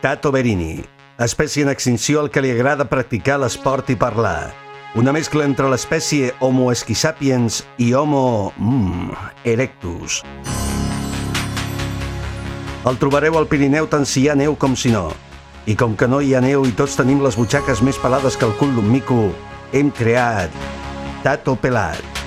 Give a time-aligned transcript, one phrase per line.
[0.00, 0.84] Tato Berini,
[1.18, 4.52] espècie en extinció al que li agrada practicar l'esport i parlar.
[4.96, 8.52] Una mescla entre l'espècie Homo esquisapiens i Homo...
[8.56, 10.20] Mm, erectus.
[12.86, 15.08] El trobareu al Pirineu tant si hi ha neu com si no.
[15.66, 18.46] I com que no hi ha neu i tots tenim les butxaques més pelades que
[18.46, 19.32] el cul d'un mico,
[19.72, 20.52] hem creat
[21.24, 22.22] Tato Pelat,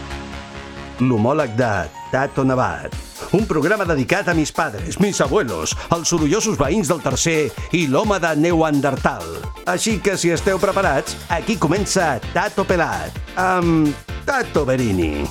[1.00, 1.72] l'homòleg de
[2.12, 3.09] Tato Nevat.
[3.36, 8.18] Un programa dedicat a mis padres, mis abuelos, els sorollosos veïns del tercer i l'home
[8.24, 9.26] de Neuandertal.
[9.70, 13.93] Així que si esteu preparats, aquí comença Tato Pelat, amb
[14.26, 15.28] Tato Berini.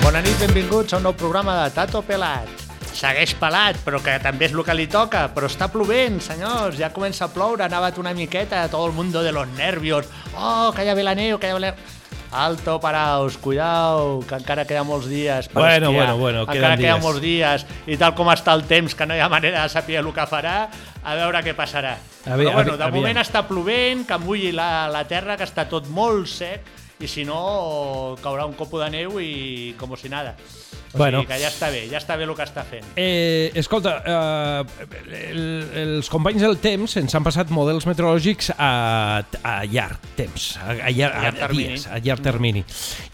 [0.00, 2.66] Bona nit, benvinguts a un nou programa de Tato Pelat.
[2.90, 6.90] Segueix pelat, però que també és el que li toca, però està plovent, senyors, ja
[6.92, 10.84] comença a ploure, ha nevat una miqueta, tot el mundo de los nervios, oh, que
[10.84, 11.99] ja ve la neu, que ja ve la neu...
[12.32, 16.14] Alto, paraos, cuidao, que encara queda molts dies per Bueno, esquiar.
[16.14, 17.02] bueno, bueno, encara queda dies.
[17.02, 19.96] molts dies, i tal com està el temps, que no hi ha manera de saber
[19.98, 20.68] el que farà,
[21.02, 21.96] a veure què passarà.
[22.26, 22.94] Avi- Però bueno, de aviam.
[22.94, 26.62] moment està plovent, que mulli la, la terra, que està tot molt sec,
[27.00, 30.36] i si no, caurà un copo de neu i com si nada.
[30.92, 31.20] O Bueno.
[31.20, 32.84] sigui que ja està bé, ja està bé el que està fent.
[32.98, 34.64] Eh, escolta, eh,
[35.30, 35.42] el,
[35.84, 38.70] els companys del temps ens han passat models meteorològics a,
[39.22, 41.68] a llarg temps, a, a, llarg, A llarg a termini.
[41.76, 42.64] dies, a llarg termini.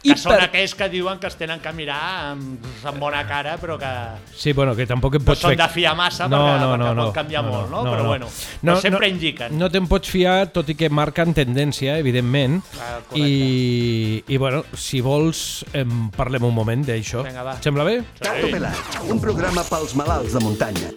[0.07, 2.01] Que són aquells que diuen que es tenen que mirar
[2.33, 3.93] amb, amb bona cara, però que
[4.37, 5.59] Sí, bueno, que tampoc em no pots són fer...
[5.61, 7.83] de fiar massa no, perquè, no, perquè no, no, pot canviar no, molt, no?
[7.85, 8.09] no, però no.
[8.15, 8.31] bueno,
[8.63, 9.57] però sempre indiquen.
[9.59, 12.63] No te'n pots fiar, tot i que marquen tendència, evidentment.
[12.81, 13.21] Ah, correcte.
[13.21, 15.45] I, I, bueno, si vols,
[15.77, 17.25] em parlem un moment d'això.
[17.27, 17.57] Vinga, va.
[17.63, 18.01] Sembla bé?
[18.21, 20.91] Tato Pelat, un programa pels malalts de muntanya.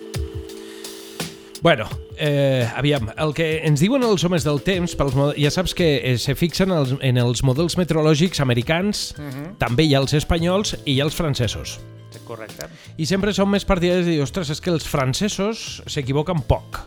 [1.61, 5.89] Bueno, eh, aviam, el que ens diuen els homes del temps, pels, ja saps que
[5.97, 9.58] eh, se fixen els, en els models meteorològics americans, Mhm.
[9.59, 11.80] també hi ha els espanyols i hi ha els francesos.
[12.25, 12.67] Correcte.
[12.97, 16.80] I sempre són més partidaris de dir, ostres, és que els francesos s'equivoquen poc.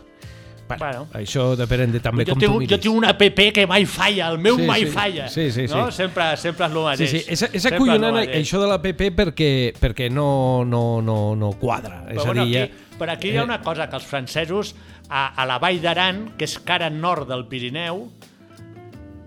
[0.79, 1.19] Bueno, Bueno.
[1.21, 2.79] això depèn de també Jo com tinc, tu jo miris.
[2.81, 3.21] tinc una app
[3.53, 4.87] que mai falla, el meu Sí, mai sí.
[4.87, 5.27] falla.
[5.29, 5.73] Sí, sí, sí.
[5.73, 5.91] No?
[5.91, 7.09] Sempre, sempre és el Sí, mateix.
[7.09, 12.03] sí, és, és el acollonant això de l'app perquè, perquè no, no, no, no quadra.
[12.07, 12.63] Però, és a bueno, dir, ja...
[12.63, 14.75] aquí, però aquí hi ha eh, una cosa, que els francesos,
[15.09, 18.09] a, a la vall d'Aran, que és cara nord del Pirineu,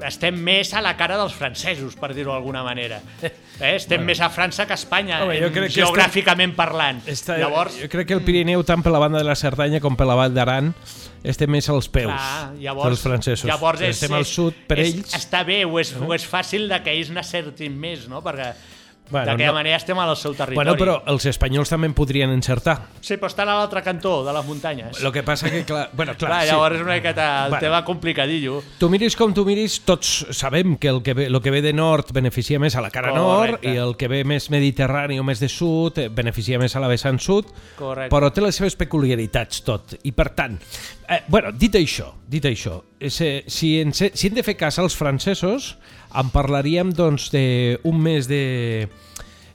[0.04, 3.00] estem més a la cara dels francesos, per dir-ho d'alguna manera.
[3.56, 3.70] Eh?
[3.78, 6.98] Estem més a França que a Espanya, Home, jo em, crec que geogràficament parlant.
[7.08, 9.96] Està, Llavors, jo crec que el Pirineu, tant per la banda de la Cerdanya com
[9.96, 10.68] per la vall d'Aran,
[11.24, 13.48] estem més als peus clar, llavors, dels francesos.
[13.48, 15.16] llavors és, estem al sud per és, ells.
[15.16, 18.20] Està bé, o és, o és fàcil de que ells n'acertin més, no?
[18.20, 18.52] Perquè
[19.08, 20.56] Bueno, d'aquella no- manera estem al seu territori.
[20.56, 22.88] Bueno, però els espanyols també en podrien encertar.
[23.00, 25.00] Sí, però estan a l'altre cantó de les muntanyes.
[25.02, 26.50] Lo que passa que, clar, bueno, clar, Clar, sí.
[26.50, 27.60] llavors és una miqueta el Bueno.
[27.60, 28.62] tema complicadillo.
[28.78, 31.72] Tu miris com tu miris, tots sabem que el que ve, el que ve de
[31.72, 33.72] nord beneficia més a la cara nord Correcte.
[33.72, 36.88] i el que ve més mediterrani o més de sud eh, beneficia més a la
[36.88, 37.46] vessant sud,
[37.78, 38.10] Correcte.
[38.14, 39.94] però té les seves peculiaritats tot.
[40.02, 40.58] I per tant,
[41.08, 44.78] eh, bueno, dit això, dit això, eh, si, si, ens, si hem de fer cas
[44.82, 45.74] als francesos,
[46.16, 48.88] en parlaríem doncs d'un mes de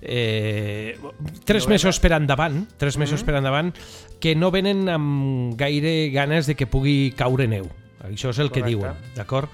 [0.02, 0.98] eh,
[1.46, 3.74] tres mesos per endavant, tres mesos per endavant,
[4.22, 7.70] que no venen amb gaire ganes de que pugui caure neu.
[8.02, 8.70] Això és el que Correcte.
[8.70, 9.50] diuen, d'acord?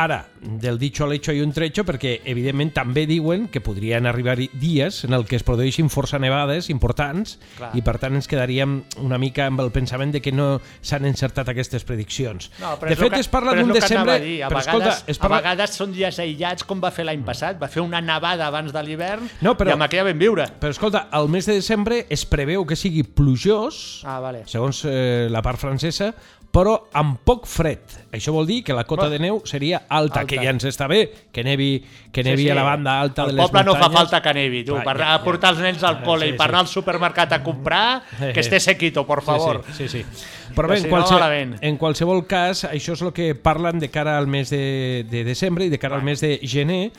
[0.00, 4.38] Ara, del dicho al hecho hi un trecho perquè, evidentment, també diuen que podrien arribar
[4.54, 7.68] dies en el que es produeixin força nevades importants Clar.
[7.76, 11.50] i, per tant, ens quedaríem una mica amb el pensament de que no s'han encertat
[11.52, 12.50] aquestes prediccions.
[12.62, 14.12] No, de el fet, que- es parla d'un el que desembre...
[14.14, 14.42] A, dir.
[14.44, 15.36] a, però, vegades, escolta, es parla...
[15.36, 17.60] a vegades són dies aïllats com va fer l'any passat.
[17.60, 20.48] Va fer una nevada abans de l'hivern No, però- i amb aquella vam viure.
[20.60, 24.44] Però escolta, al mes de desembre es preveu que sigui plujós, Ah, vale.
[24.46, 26.14] segons eh, la part francesa,
[26.50, 27.92] però amb poc fred.
[28.10, 30.26] Això vol dir que la cota de neu seria alta, alta.
[30.26, 31.78] que ja ens està bé, que nevi,
[32.10, 33.98] que nevi a la banda alta el de les poble no fa muntanyes.
[34.00, 34.74] falta que nevi, tu.
[34.74, 35.22] Clar, per ja, ja.
[35.24, 36.50] portar els nens al Ah, col·le sí, i per sí.
[36.50, 39.62] anar al supermercat a comprar, que esté sequito, por favor.
[39.68, 40.04] Sí, sí, sí.
[40.12, 40.26] sí.
[40.56, 43.88] Però bé, si en, no, qualse, en qualsevol cas, això és el que parlen de
[43.88, 46.90] cara al mes de, de desembre i de cara al mes de gener.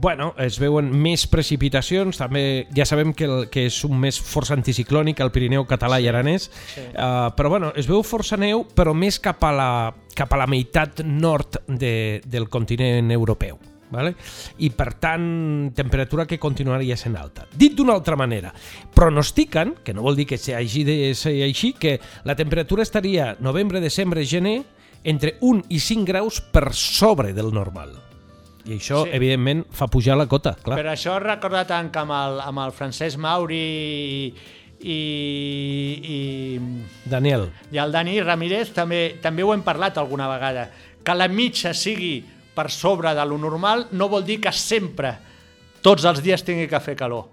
[0.00, 4.54] Bueno, es veuen més precipitacions, també ja sabem que, el, que és un mes força
[4.54, 6.84] anticiclònic al Pirineu català i aranès, sí.
[6.92, 9.70] uh, però bueno, es veu força neu, però més cap a la,
[10.14, 13.58] cap a la meitat nord de, del continent europeu.
[13.88, 14.10] Vale?
[14.60, 18.50] i per tant temperatura que continuaria sent alta dit d'una altra manera
[18.92, 21.94] pronostiquen, que no vol dir que s'hagi de ser així que
[22.28, 24.58] la temperatura estaria novembre, desembre, gener
[25.08, 27.96] entre 1 i 5 graus per sobre del normal
[28.68, 29.10] i això Sí.
[29.16, 30.76] evidentment fa pujar la cota clar.
[30.78, 34.34] Però això recorda tant que amb el, amb el Francesc Mauri i,
[34.84, 34.98] i,
[36.14, 36.60] i,
[37.08, 40.68] Daniel i el Dani Ramírez també, també ho hem parlat alguna vegada.
[41.04, 42.18] Que la mitja sigui
[42.54, 45.14] per sobre de lo normal no vol dir que sempre,
[45.82, 47.28] tots els dies, tingui que fer calor.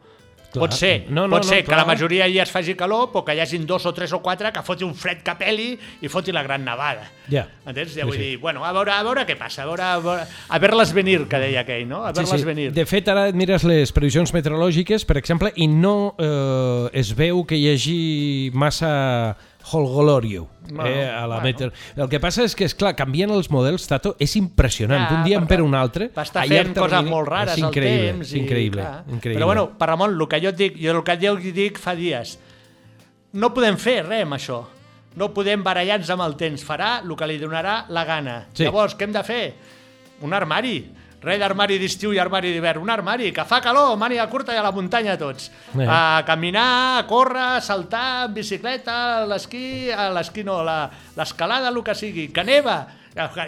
[0.59, 1.79] Pot ser, No, no, pot no, ser que clar.
[1.79, 4.51] la majoria hi es faci calor, però que hi hagin dos o tres o quatre
[4.53, 7.09] que foti un fred que peli i foti la gran nevada.
[7.31, 7.47] Ja.
[7.65, 7.95] Entens?
[7.95, 8.21] Ja Sí, vull sí.
[8.21, 11.27] dir, bueno, a veure, a veure què passa, a veure, a, veure, a ver-les venir,
[11.27, 12.03] que deia aquell, no?
[12.05, 12.71] A ver-les venir.
[12.73, 17.43] De fet, ara et mires les previsions meteorològiques, per exemple, i no eh, es veu
[17.45, 19.35] que hi hagi massa
[19.71, 21.41] holgolorio Bueno, eh, a la bueno.
[21.43, 21.73] meteor...
[21.95, 25.05] El que passa és que, és clar, canvien els models, Tato, és impressionant.
[25.05, 27.75] Ja, un dia perquè per un altre, Va estar fent coses termini, molt rares al
[27.75, 28.31] temps.
[28.33, 29.03] I, increïble, clar.
[29.05, 29.37] increïble.
[29.37, 31.93] Però bueno, per Ramon, el que jo et dic, jo el que jo dic fa
[31.97, 32.37] dies,
[33.35, 34.63] no podem fer res amb això.
[35.15, 36.65] No podem barallar-nos amb el temps.
[36.67, 38.39] Farà el que li donarà la gana.
[38.53, 38.65] Sí.
[38.65, 39.43] Llavors, què hem de fer?
[40.25, 40.79] Un armari.
[41.25, 42.83] Res d'armari d'estiu i armari d'hivern.
[42.85, 45.49] Un armari, que fa calor, màniga curta i a la muntanya tots.
[45.73, 45.87] Eh.
[45.89, 51.69] A caminar, a córrer, a saltar, en bicicleta, a l'esquí, a l'esquí no, la- l'escalada,
[51.73, 52.27] el que sigui.
[52.35, 52.83] Que neva,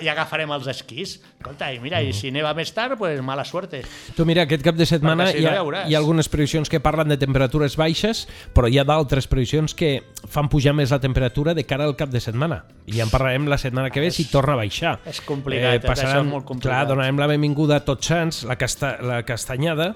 [0.02, 1.18] i agafarem els esquís.
[1.38, 3.82] Escolta, i mira, i si neva més tard, pues mala suerte.
[4.16, 5.90] Tu mira, aquest cap de setmana si hi, no ha, ja veuràs.
[5.92, 8.22] hi ha algunes previsions que parlen de temperatures baixes,
[8.56, 9.92] però hi ha d'altres previsions que
[10.32, 12.62] fan pujar més la temperatura de cara al cap de setmana.
[12.88, 14.98] I ja en parlarem la setmana que ve si torna a baixar.
[15.06, 16.72] és complicat, tot això és molt complicat.
[16.72, 19.96] Clar, donarem la benvinguda a Tots Sants, la, casta, la castanyada,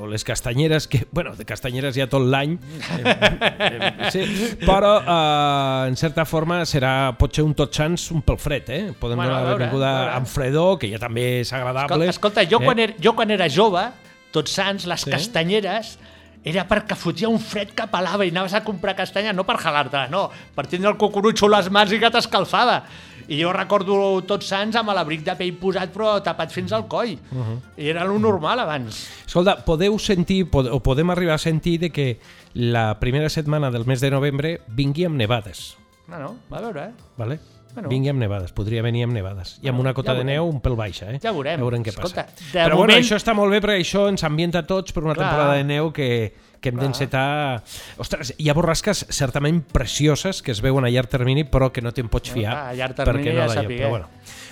[0.00, 4.22] o les castanyeres, que, bueno, de castanyeres hi ha tot l'any, eh, sí,
[4.64, 8.80] però eh, en certa forma serà, pot ser un Tots Sants un pel fred, eh?
[8.98, 10.14] Podem Bueno, donar la benvinguda a veure.
[10.14, 12.08] a en Fredó, que ja també és agradable.
[12.08, 12.64] Escolta, escolta jo, eh?
[12.64, 13.84] quan era, jo quan era jove,
[14.32, 15.10] tots sants, les Sí.
[15.12, 15.98] castanyeres,
[16.44, 20.08] era perquè fotia un fred que pelava i anaves a comprar castanya, no per jalar-te,
[20.12, 22.82] no, per tindre el cucurutxo a les mans i que t'escalfava.
[23.28, 27.14] I jo recordo tots sants amb l'abric de pell posat però tapat fins al coll.
[27.32, 27.58] Uh -huh.
[27.76, 29.08] I era lo normal abans.
[29.26, 32.18] Escolta, podeu sentir, pod o podem arribar a sentir de que
[32.54, 35.76] la primera setmana del mes de novembre vingui amb nevades,
[36.06, 36.92] No, no, va a veure, eh?
[37.16, 37.38] vale?
[37.72, 37.88] Bueno.
[37.88, 39.58] Vingui amb nevades, podria venir amb nevades.
[39.60, 41.18] I amb una cota ja de neu un pèl baixa, eh?
[41.20, 41.56] Ja veurem.
[41.58, 42.52] Ja veurem què Escolta, passa.
[42.52, 45.26] Però bueno, moment- això està molt bé perquè això ens ambienta tots per una Clar.
[45.28, 46.32] temporada de neu que,
[46.64, 47.60] que hem d'encetar...
[48.00, 51.92] Ostres, hi ha borrasques certament precioses que es veuen a llarg termini però que no
[51.92, 52.54] te'n pots fiar.
[52.56, 53.82] clar, a llarg termini perquè ja sapigué.
[53.84, 54.08] Però bueno.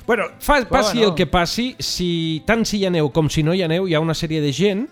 [0.07, 1.13] Bueno, fa, passi bueno.
[1.13, 3.87] el que passi, si tant si hi ha neu com si no hi ha neu,
[3.89, 4.89] hi ha una sèrie de gent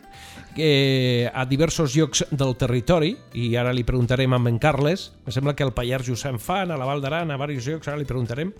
[0.54, 5.54] que a diversos llocs del territori, i ara li preguntarem amb en Carles, em sembla
[5.54, 8.08] que al Pallars Jussà en fan, a la Val d'Aran, a diversos llocs, ara li
[8.08, 8.52] preguntarem,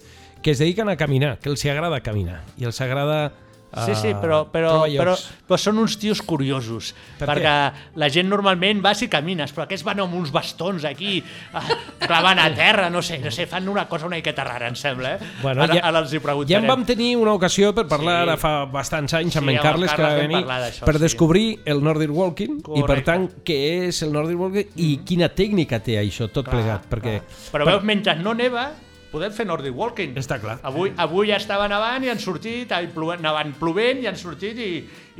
[0.43, 3.31] que es dediquen a caminar, que els agrada caminar, i els agrada...
[3.71, 5.29] Sí, sí, però, però, trobar però, llocs.
[5.47, 7.53] però són uns tios curiosos, Per perquè
[7.95, 11.23] la gent normalment va si camines, però aquests van amb uns bastons aquí,
[11.55, 11.63] ah,
[12.01, 15.15] clavant a terra, no sé, no sé, fan una cosa una miqueta rara, em sembla,
[15.15, 15.19] eh?
[15.41, 16.65] Bueno, ara, ja- ara els hi Ja preguntarem.
[16.65, 18.29] en vam tenir una ocasió per parlar Sí.
[18.29, 20.45] ara fa bastants anys amb Sí, en amb Carles, que va venir
[20.85, 21.01] per sí.
[21.01, 23.05] descobrir el Nordic Walking i per Correcte.
[23.05, 27.21] tant què és el Nordic Walking i quina tècnica té això tot plegat, perquè
[27.53, 28.73] Però veus, mentre no neva,
[29.11, 30.15] podem fer Nordic Walking.
[30.21, 30.59] està clar.
[30.67, 34.71] Avui, avui ja estava nevant i han sortit, plovent, nevant plovent i han sortit i,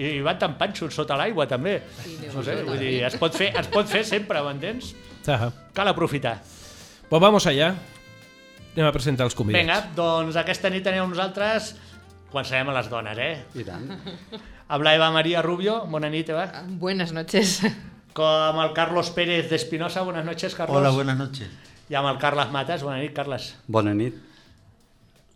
[0.01, 1.81] i van tan panxos sota l'aigua també.
[2.35, 4.95] No sé, vull dir, es pot fer, es pot fer sempre, m'entens?
[5.27, 5.51] Ajá.
[5.75, 6.39] Cal aprofitar.
[7.11, 7.75] Pues vamos allá.
[8.77, 9.65] Anem a presentar els convidats.
[9.65, 11.75] Vinga, doncs aquesta nit tenim nosaltres
[12.31, 13.33] quan serem a les dones, eh?
[13.59, 13.89] I tant.
[14.71, 16.47] Amb la Eva María Rubio, bona nit, Eva.
[16.79, 17.59] Buenas noches.
[18.15, 20.79] Com el Carlos Pérez de Espinosa, buenas noches, Carlos.
[20.79, 21.51] Hola, buenas noches.
[21.91, 23.51] I amb el Carles Matas, bona nit, Carles.
[23.67, 24.15] Bona nit.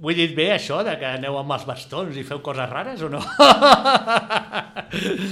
[0.03, 3.03] Ho he dit bé, això, de que aneu amb els bastons i feu coses rares
[3.03, 3.23] o no?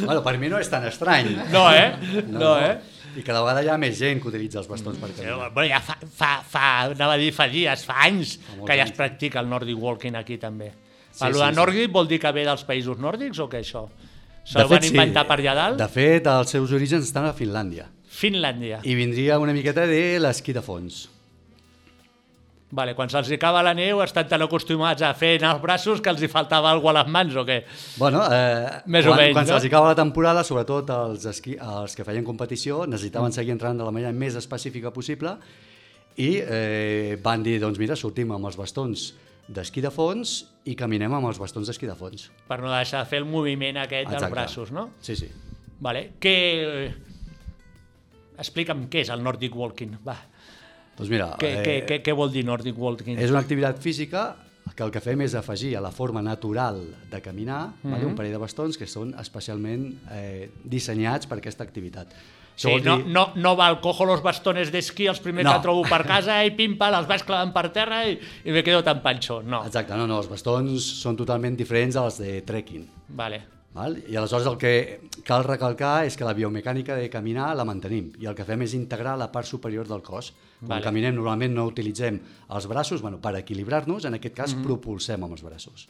[0.02, 1.28] Bueno, per mi no és tan estrany.
[1.52, 2.22] No, eh?
[2.26, 2.80] No, eh?
[3.14, 5.50] I cada vegada hi ha més gent que utilitza els bastons per caminar.
[5.54, 8.94] Bueno, ja fa, fa, fa, anava a dir fa dies, fa anys que ja es
[8.96, 10.72] practica el Nordic Walking aquí també.
[10.72, 11.86] Sí, Sí, el sí, de sí.
[11.92, 13.84] Vol dir que ve dels països nòrdics o què això?
[14.48, 15.78] Se'l van inventar per allà dalt?
[15.78, 17.86] De fet, els seus orígens estan a Finlàndia.
[18.12, 18.80] Finlàndia.
[18.82, 21.04] I vindria una miqueta de l'esquí de fons.
[22.72, 26.08] Vale, quan se'ls acaba la neu estan tan acostumats a fer en els braços que
[26.08, 27.58] els hi faltava alguna a les mans o què?
[28.00, 29.50] Bueno, eh, Més o quan, menys, quan no?
[29.52, 33.36] se'ls acaba la temporada, sobretot els, esquí, els que feien competició, necessitaven Mm.
[33.36, 35.34] seguir entrant de la manera més específica possible
[36.16, 39.12] i eh, van dir, doncs mira, sortim amb els bastons
[39.52, 42.30] d'esquí de fons i caminem amb els bastons d'esquí de fons.
[42.48, 44.32] Per no deixar de fer el moviment aquest dels Exacte.
[44.32, 44.90] braços, no?
[45.00, 45.28] Sí, sí.
[45.80, 46.12] Vale.
[46.18, 46.94] Què...
[48.38, 50.16] Explica'm què és el Nordic Walking, va.
[50.96, 53.18] Doncs mira, Què, eh, què, què, què vol dir Nordic Walking?
[53.18, 54.36] és una activitat física
[54.76, 57.90] que el que fem és afegir a la forma natural de caminar Mhm.
[57.92, 62.08] vale, un parell de bastons que són especialment eh, dissenyats per aquesta activitat.
[62.54, 65.54] Sí, vol no, dir- no, no val, cojo los bastones d'esquí, els primers No.
[65.54, 68.82] que trobo per casa i pim-pam, els vaig clavant per terra i, i me quedo
[68.84, 69.42] tan panxo.
[69.42, 72.86] No, Exacte, no, no, els bastons són totalment diferents als de trekking.
[73.08, 73.42] vale.
[73.72, 73.96] Val?
[74.04, 74.72] I aleshores el que
[75.24, 78.74] cal recalcar és que la biomecànica de caminar la mantenim i el que fem és
[78.76, 80.32] integrar la part superior del cos.
[80.60, 80.84] Quan Vale.
[80.84, 82.18] caminem normalment no utilitzem
[82.52, 85.86] els braços, bueno, per equilibrar-nos, en aquest cas propulsem amb els braços.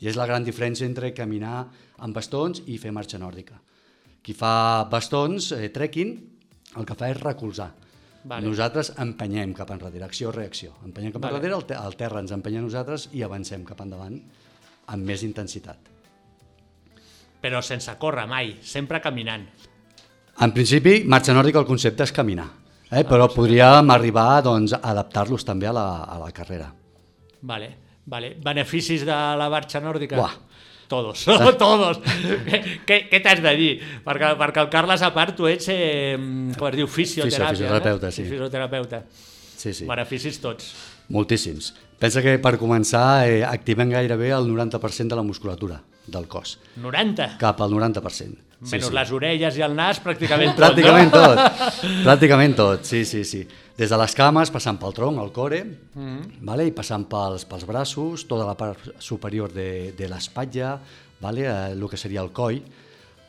[0.00, 1.68] I és la gran diferència entre caminar
[1.98, 3.60] amb bastons i fer marxa nòrdica.
[4.22, 6.18] Qui fa bastons, eh, trekking,
[6.76, 7.70] el que fa és recolzar.
[8.24, 8.44] Vale.
[8.44, 10.74] Nosaltres empenyem cap enrere, acció-reacció.
[10.84, 11.36] Empenyem cap Vale.
[11.36, 14.20] enrere, el, te el terra ens empenya nosaltres i avancem cap endavant
[14.86, 15.99] amb més intensitat.
[17.40, 19.46] Però sense córrer mai, sempre caminant.
[20.40, 22.46] En principi, marxa nòrdica el concepte és caminar,
[22.88, 23.02] eh?
[23.08, 26.70] però podríem arribar doncs, a adaptar-los també a la, a la carrera.
[27.42, 27.68] Vale,
[28.08, 28.34] vale.
[28.44, 30.16] Beneficis de la marxa nòrdica?
[30.20, 30.38] Buah.
[30.90, 31.22] Todos,
[31.60, 32.00] todos.
[32.88, 33.74] què què, t'has de dir?
[34.02, 36.16] Perquè, perquè el Carles, a part, tu ets, eh,
[36.56, 37.52] com es diu, fisioteràpia.
[37.54, 38.16] fisioterapeuta, no?
[38.16, 38.24] sí.
[38.26, 39.04] Fisioterapeuta.
[39.60, 39.86] Sí, sí.
[39.86, 40.72] Beneficis tots.
[41.12, 41.74] Moltíssims.
[42.00, 47.36] Pensa que per començar eh, activem gairebé el 90% de la musculatura del cos, 90.
[47.40, 48.46] cap al 90%.
[48.60, 51.20] Sí, Menys les orelles i el nas, pràcticament tot, Pràcticament no?
[51.22, 53.40] tot, pràcticament tot, sí, sí, sí.
[53.78, 56.00] Des de les cames, passant pel tronc, el core, mm.
[56.00, 56.44] -hmm.
[56.44, 56.66] vale?
[56.66, 60.78] i passant pels, pels braços, tota la part superior de, de l'espatlla,
[61.20, 61.46] vale?
[61.46, 62.60] eh, el que seria el coll.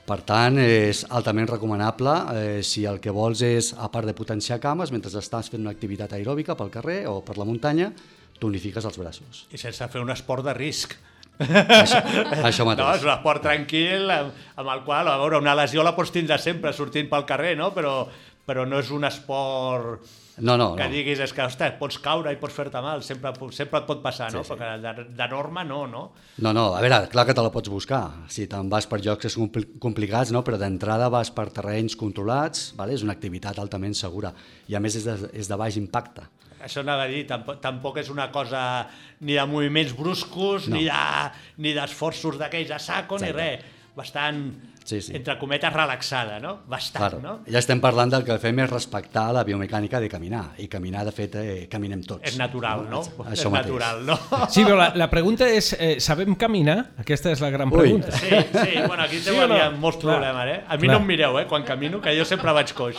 [0.05, 4.59] Per tant, és altament recomanable eh, si el que vols és, a part de potenciar
[4.59, 7.93] cames, mentre estàs fent una activitat aeròbica pel carrer o per la muntanya,
[8.41, 9.45] tonifiques els braços.
[9.53, 10.97] I sense fer un esport de risc.
[11.39, 12.01] Això,
[12.45, 12.97] això No, mateix.
[12.99, 16.37] és un esport tranquil amb, amb el qual, a veure, una lesió la pots tindre
[16.37, 17.71] sempre sortint pel carrer, no?
[17.73, 18.07] Però,
[18.45, 20.01] però no és un esport
[20.41, 20.89] No, no, que no.
[20.93, 24.31] diguis, és que, ostres, pots caure i pots fer-te mal, sempre, sempre et pot passar,
[24.33, 24.43] no?
[24.43, 24.53] Sí, sí.
[24.55, 26.03] Perquè de, de norma no, no?
[26.41, 28.03] No, no, a veure, clar que te la pots buscar.
[28.31, 30.43] Si te'n vas per són compli- complicats, no?
[30.43, 32.93] però d'entrada vas per terrenys controlats, vale?
[32.93, 34.33] és una activitat altament segura.
[34.67, 36.21] I a més és de, és de baix impacte.
[36.63, 38.87] Això anava a dir, tampoc, tampoc és una cosa
[39.21, 40.75] ni de moviments bruscos, No.
[40.77, 43.41] ni de- ni d'esforços d'aquells a saco, ni Exacte.
[43.57, 43.65] res.
[43.95, 44.53] Bastant,
[44.91, 45.13] Sí, sí.
[45.15, 46.59] entre cometes, relaxada, no?
[46.67, 47.19] Bastant, Claro.
[47.23, 47.33] no?
[47.47, 50.41] Ja estem parlant del que fem és respectar la biomecànica de caminar.
[50.59, 52.25] I caminar, de fet, eh, caminem tots.
[52.27, 52.99] És natural, no?
[53.01, 53.71] Això és mateix.
[53.71, 54.17] natural, no?
[54.51, 56.77] Sí, però la, la pregunta és, eh, sabem caminar?
[56.99, 57.77] Aquesta és la gran Ui.
[57.79, 58.11] pregunta.
[58.11, 59.55] Sí, sí, bueno, aquí Sí no?
[59.55, 60.17] hi ha molts Clar.
[60.19, 60.63] problemes, eh?
[60.67, 60.97] A mi Clar.
[60.97, 62.97] no em mireu, eh, quan camino, que jo sempre vaig coix.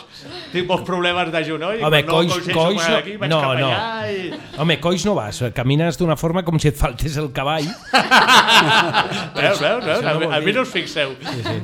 [0.51, 3.41] Tinc molts problemes de genoll, i Home, quan no coix, coix, no, aquí, vaig no,
[3.41, 3.69] cap no.
[4.09, 4.33] i...
[4.57, 7.69] Home, coix no vas, camines d'una forma com si et faltés el cavall.
[9.35, 10.03] Veus, veus, veus?
[10.05, 11.15] A, no a mi no us fixeu.
[11.19, 11.57] Sí, sí.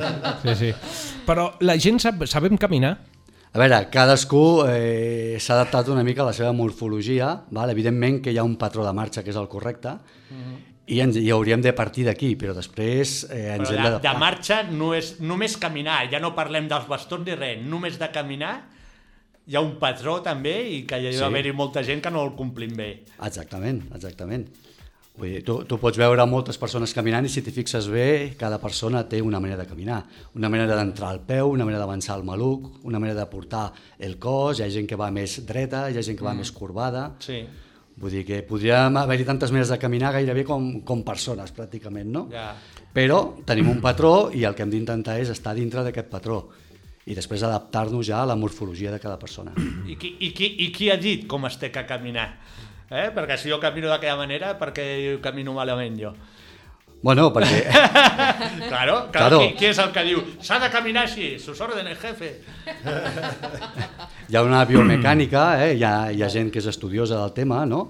[1.28, 2.98] Però la gent sap, sabem caminar?
[3.50, 7.72] A veure, cadascú eh, s'ha adaptat una mica a la seva morfologia, val?
[7.74, 9.96] evidentment que hi ha un patró de marxa que és el correcte,
[10.90, 13.84] i, ens, i hauríem de partir d'aquí, però després eh, ens Però hem de, de
[13.98, 14.14] d'adaptar.
[14.22, 18.54] marxa no és només caminar, ja no parlem dels bastons ni res, només de caminar
[19.50, 21.18] hi ha un patró també i que hi ha Sí.
[21.24, 22.90] d'haver-hi molta gent que no el complim bé.
[23.26, 24.46] Exactament, exactament.
[25.20, 28.60] Vull dir, tu, tu pots veure moltes persones caminant i si t'hi fixes bé, cada
[28.64, 30.02] persona té una manera de caminar.
[30.40, 33.66] Una manera d'entrar al peu, una manera d'avançar al maluc, una manera de portar
[34.00, 36.54] el cos, hi ha gent que va més dreta, hi ha gent que va més
[36.56, 37.10] corbada.
[37.26, 37.44] Sí,
[38.00, 42.22] Vull dir que podríem haver-hi tantes maneres de caminar gairebé com, com persones, pràcticament, no?
[42.32, 42.54] ja.
[42.96, 46.40] Però tenim un patró i el que hem d'intentar és estar dintre d'aquest patró
[47.10, 49.52] i després adaptar-nos ja a la morfologia de cada persona.
[49.90, 52.30] I qui, i, qui, I qui ha dit com es té que caminar?
[52.90, 53.10] Eh?
[53.14, 56.14] Perquè si jo camino d'aquella manera, per què camino malament jo?
[57.02, 57.62] Bueno, perquè
[58.68, 59.10] Claro, claro.
[59.12, 59.40] Claro.
[59.40, 62.34] Qui, qui és el que diu s'ha de caminar així, sus órdenes, jefe?
[64.28, 65.74] hi ha una biomecànica, eh?
[65.78, 67.88] hi, ha, hi ha gent que és estudiosa del tema, no?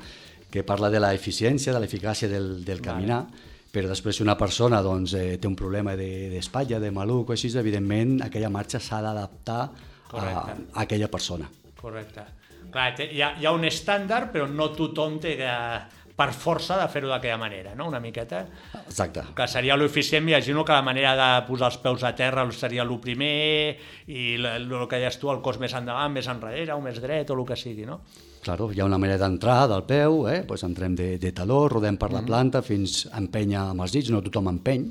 [0.49, 3.23] que parla de l'eficiència, de l'eficàcia del, del caminar,
[3.69, 7.29] però després si una persona doncs, eh, té un problema de- d'espatlla, de, de maluc
[7.29, 9.61] o així, evidentment aquella marxa s'ha d'adaptar
[10.13, 11.45] a, a aquella persona.
[11.77, 12.25] Correcte.
[12.71, 15.53] Clar, hi ha, hi ha un estàndard, però no tothom té que,
[16.19, 17.87] per força de fer-ho d'aquella manera, no?
[17.87, 18.41] Una miqueta.
[18.81, 19.23] Exacte.
[19.37, 22.91] Que seria l'eficient, m'imagino que la manera de posar els peus a terra seria el
[22.99, 23.77] primer
[24.11, 27.31] i el, el que deies tu, el cos més endavant, més enrere o més dret
[27.31, 28.01] o el que sigui, no?
[28.43, 30.43] Claro, hi ha una manera d'entrar del peu, eh?
[30.47, 34.11] pues entrem de, de taló, rodem per la planta fins a empènyer amb els dits,
[34.11, 34.85] no tothom empeny,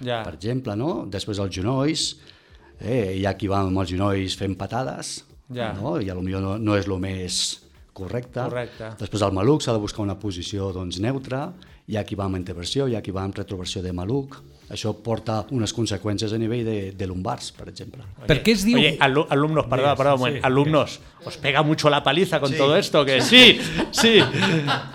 [0.00, 0.22] Ja.
[0.24, 1.04] per exemple, no?
[1.12, 2.04] després els genolls,
[2.80, 3.16] eh?
[3.20, 5.18] hi ha qui va amb els genolls fent patades,
[5.52, 5.72] Ja.
[5.74, 5.96] no?
[6.00, 7.40] i potser no, no és el més
[7.92, 8.40] correcte.
[8.46, 8.92] Correcte.
[9.00, 11.50] Després el maluc s'ha de buscar una posició doncs, neutra,
[11.90, 14.36] hi ha qui va amb anteversió, hi ha qui va amb retroversió de maluc,
[14.70, 18.04] això porta unes conseqüències a nivell de, de lumbars, per exemple.
[18.28, 18.78] Per què es diu...
[18.78, 20.36] Oye, alu- alumnos, perdón, perdón, un moment.
[20.38, 20.46] sí.
[20.46, 23.04] alumnos, ¿os pega mucho la paliza con todo esto?
[23.04, 23.58] Que sí,
[23.90, 24.20] sí,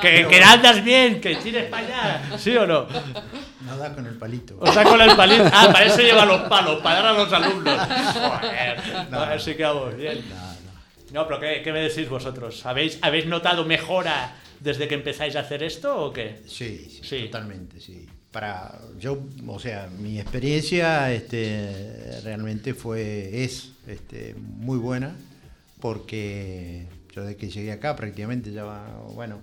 [0.01, 2.85] que, que andas bien, que tires para allá, ¿sí o no?
[3.65, 4.55] Nada con el palito.
[4.61, 5.43] O sea, con el palito.
[5.51, 7.77] Ah, para eso lleva los palos, para dar a los alumnos.
[8.13, 10.23] Joder, no, así que vamos bien.
[10.29, 10.44] No,
[11.11, 12.65] pero ¿qué, qué me decís vosotros?
[12.65, 16.41] ¿Habéis, ¿Habéis notado mejora desde que empezáis a hacer esto o qué?
[16.47, 17.23] Sí, sí, Sí.
[17.25, 18.05] totalmente, sí.
[18.31, 25.15] Para yo, o sea, mi experiencia este, realmente fue, es este, muy buena
[25.79, 29.41] porque yo desde que llegué acá prácticamente ya va, bueno,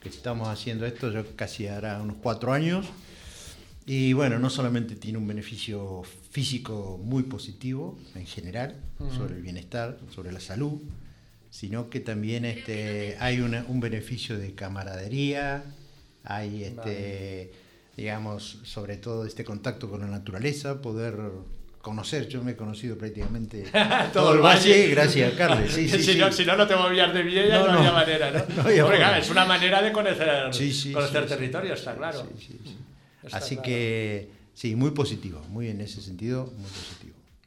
[0.00, 2.86] que estamos haciendo esto, yo casi hará unos cuatro años
[3.86, 8.76] Y bueno, no solamente tiene un beneficio físico muy positivo en general
[9.16, 10.80] sobre el bienestar, sobre la salud,
[11.50, 15.64] sino que también este, hay una- un beneficio de camaradería,
[16.24, 17.52] hay este,
[17.96, 21.16] digamos, sobre todo este contacto con la naturaleza, poder
[21.82, 23.64] conocer, yo me he conocido prácticamente
[24.12, 25.72] todo, el valle gracias a Carles.
[25.72, 26.18] Sí, sí, si, sí.
[26.18, 28.62] No, si no, no te movías de Villa no, No, no, había manera, ¿no?
[28.62, 28.96] Había forma.
[28.98, 30.28] claro, es una manera de conocer,
[30.92, 32.28] conocer territorio, está claro.
[33.24, 33.66] Está Así claro.
[33.66, 36.99] que sí, muy positivo, muy en ese sentido, muy positivo.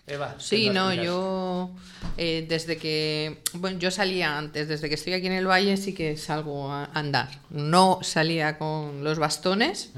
[0.06, 1.72] Eva, ¿qué Sí, no, yo
[2.18, 5.94] eh, desde que, bueno, yo salía antes, desde que estoy aquí en el valle sí
[5.94, 7.30] que salgo a andar.
[7.50, 9.92] No salía con los bastones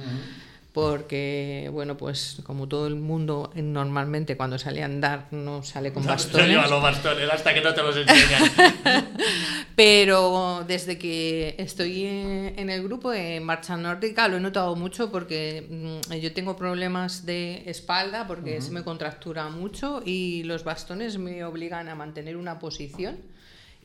[0.76, 6.04] porque, bueno, pues como todo el mundo normalmente cuando sale a andar no sale con
[6.06, 6.70] No, bastones.
[6.70, 9.08] Los bastones hasta que no te los enseñan.
[9.78, 15.66] Pero desde que estoy en el grupo de marcha nórdica lo he notado mucho porque
[16.10, 21.46] mm, yo tengo problemas de espalda porque se me contractura mucho y los bastones me
[21.46, 23.20] obligan a mantener una posición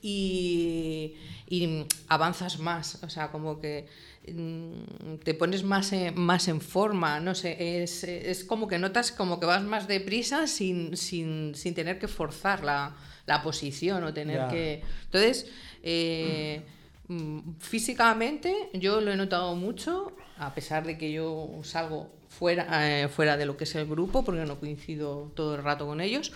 [0.03, 1.15] y,
[1.49, 3.87] y, avanzas más, o sea, como que
[4.25, 9.41] te pones más en, más en forma, no sé, es, es como que notas como
[9.41, 12.95] que vas más deprisa sin, sin, sin tener que forzar la,
[13.27, 14.83] la posición o tener que...
[15.05, 15.51] Entonces,
[15.83, 16.63] eh,
[17.09, 23.09] mm, físicamente yo lo he notado mucho, a pesar de que yo salgo fuera, eh,
[23.09, 26.33] fuera de lo que es el grupo, porque no coincido todo el rato con ellos,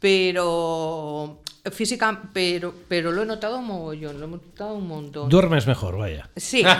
[0.00, 1.38] pero
[1.72, 5.28] física, pero, pero lo he notado mogollón, lo he notado un montón.
[5.28, 6.28] Duermes mejor, vaya.
[6.36, 6.64] Sí.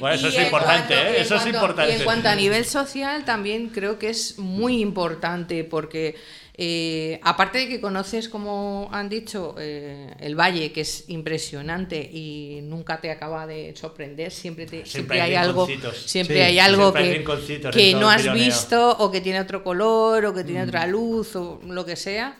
[0.00, 1.20] Bueno, eso Y es importante, cuanto- ¿eh?
[1.20, 1.92] Eso es importante.
[1.92, 6.16] Y en cuanto a nivel social, también creo que es muy importante porque,
[6.60, 12.58] eh, aparte de que conoces, como han dicho, eh, el valle, que es impresionante y
[12.64, 16.90] nunca te acaba de sorprender, siempre, te, siempre, hay hay algo, siempre Sí, hay algo
[16.92, 17.24] siempre
[17.70, 20.68] que, no has visto o que tiene otro color o que tiene Mm.
[20.68, 22.36] otra luz o lo que sea.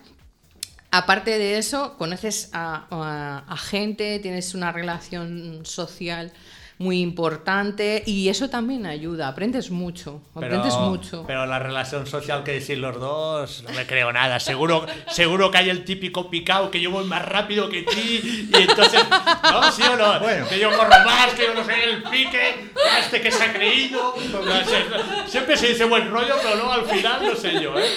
[0.91, 6.33] Aparte de eso, conoces a, a- a gente, tienes una relación social
[6.79, 11.25] muy importante y eso también ayuda, aprendes mucho, aprendes mucho.
[11.27, 14.39] Pero la relación social que decís los dos, no me creo nada.
[14.39, 18.63] Seguro, seguro que hay el típico picado que yo voy más rápido que ti y
[18.63, 19.05] entonces,
[19.43, 19.73] ¿no?
[19.73, 20.21] ¿Sí o no?
[20.21, 20.49] Bueno.
[20.49, 23.53] Que yo corro más, que yo no sé el pique, que este que se ha
[23.53, 24.15] creído.
[24.31, 27.89] No siempre se dice buen rollo, pero luego al final no sé yo, ¿eh?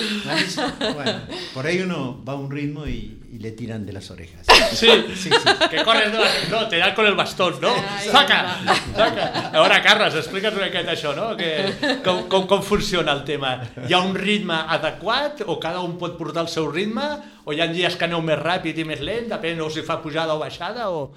[0.94, 1.22] Bueno,
[1.54, 4.46] por ahí uno va a un ritmo y, y le tiran de las orejas.
[4.74, 5.68] Sí, Sí, sí.
[5.70, 6.20] que corres, no,
[6.52, 7.70] no, te dan con el bastón, no?
[7.70, 8.60] Ai, Saca,
[8.96, 9.50] saca.
[9.50, 11.30] A veure, Carles, explica't una miqueta això, no?
[11.40, 13.54] Que, com, com, com funciona el tema?
[13.88, 17.08] Hi ha un ritme adequat o cada un pot portar el seu ritme?
[17.46, 20.02] O hi ha dies que aneu més ràpid i més lent, depèn o si fa
[20.04, 20.90] pujada o baixada?
[20.92, 21.14] O...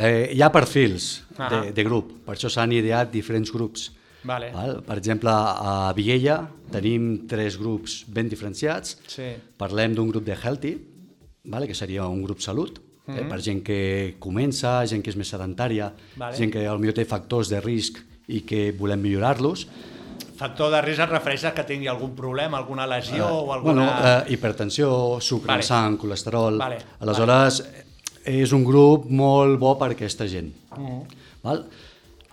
[0.00, 1.48] Eh, hi ha perfils Ah.
[1.52, 3.90] de, de grup, per això s'han ideat diferents grups.
[4.26, 4.48] Vale.
[4.50, 4.80] Val?
[4.82, 6.40] Per exemple, a Viguella
[6.72, 8.96] tenim tres grups ben diferenciats.
[9.06, 9.28] Sí.
[9.56, 10.72] Parlem d'un grup de Healthy,
[11.48, 11.66] vale?
[11.66, 13.12] que seria un grup salut, eh?
[13.22, 13.28] Mhm.
[13.28, 16.36] per gent que comença, gent que és més sedentària, Vale.
[16.36, 19.66] gent que potser té factors de risc i que volem millorar-los.
[20.38, 23.82] Factor de risc es refereix a que tingui algun problema, alguna lesió o Eh, Bueno,
[23.88, 24.18] alguna...
[24.28, 25.56] eh, hipertensió, sucre Vale.
[25.58, 25.62] vale.
[25.66, 26.58] sang, colesterol...
[26.58, 27.62] Vale, Aleshores,
[28.24, 30.52] és un grup molt bo per aquesta gent.
[30.76, 31.02] Mhm.
[31.42, 31.64] Val?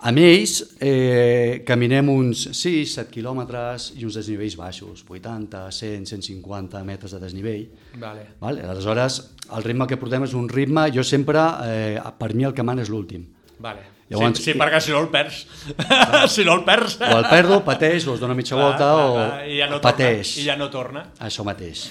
[0.04, 7.14] Amb ells eh, caminem uns 6-7 quilòmetres i uns desnivells baixos, 80, 100, 150 metres
[7.16, 7.64] de desnivell.
[7.98, 8.26] Vale.
[8.42, 8.60] Val?
[8.60, 9.16] Aleshores,
[9.56, 12.84] el ritme que portem és un ritme, jo sempre, eh, per mi el que mana
[12.84, 13.24] és l'últim.
[13.58, 13.94] Vale.
[14.10, 15.40] Llavors- sí, sí, perquè si no el perds.
[16.36, 17.00] si no el perds...
[17.00, 20.36] O el perdo, pateix, o es dona mitja volta, o i ja no pateix.
[20.36, 21.06] Torna, I ja no torna.
[21.26, 21.88] Això mateix.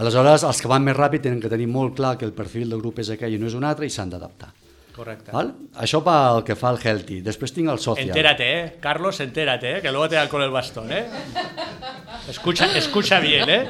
[0.00, 2.80] Aleshores, els que van més ràpid tenen que tenir molt clar que el perfil del
[2.80, 4.54] grup és aquell i no és un altre i s'han d'adaptar.
[4.92, 5.32] Correcte.
[5.32, 5.54] Val?
[5.80, 7.20] Això pel que fa al healthy.
[7.24, 8.06] Després tinc el social.
[8.06, 11.06] Entérate, eh, Carlos, entérate, eh, que luego te dan con el bastón, eh.
[12.28, 13.68] Escucha, escucha bien, eh.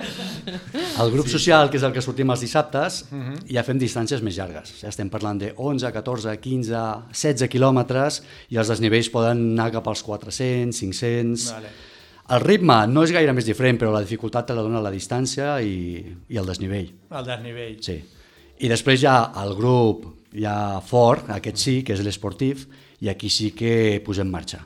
[1.01, 3.47] El grup social, que és el que sortim els dissabtes, Mhm.
[3.55, 4.75] ja fem distàncies més llargues.
[4.81, 6.83] Ja estem parlant de 11, 14, 15,
[7.13, 11.53] 16 quilòmetres i els desnivells poden anar cap als 400, 500...
[11.53, 11.69] Vale.
[12.33, 15.61] El ritme no és gaire més diferent, però la dificultat te la dona la distància
[15.61, 16.93] i, i el desnivell.
[17.11, 17.77] El desnivell.
[17.83, 17.97] Sí.
[18.61, 22.67] I després ha el grup ja fort, aquest sí, que és l'esportiv,
[23.03, 24.65] i aquí sí que posem marxa.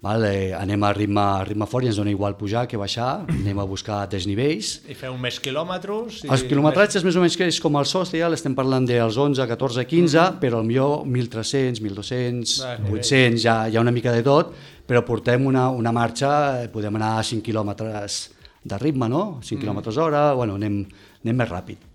[0.00, 0.22] Val?
[0.24, 3.58] Eh, anem a ritme, a ritme fort i ens dona igual pujar que baixar, anem
[3.60, 4.78] a buscar desnivells.
[4.88, 6.22] I feu més quilòmetres...
[6.24, 9.44] I Els quilometratges més o menys que és com el social, estem parlant dels 11,
[9.50, 14.24] 14, 15, però millor 1.300, 1.200, Ah, que 800, ja, hi ha una mica de
[14.24, 14.56] tot,
[14.88, 16.32] però portem una, una marxa,
[16.64, 18.20] eh, podem anar a 5 quilòmetres
[18.64, 19.24] de ritme, no?
[19.44, 20.86] 5 quilòmetres hora, bueno, anem,
[21.26, 21.88] anem més ràpid.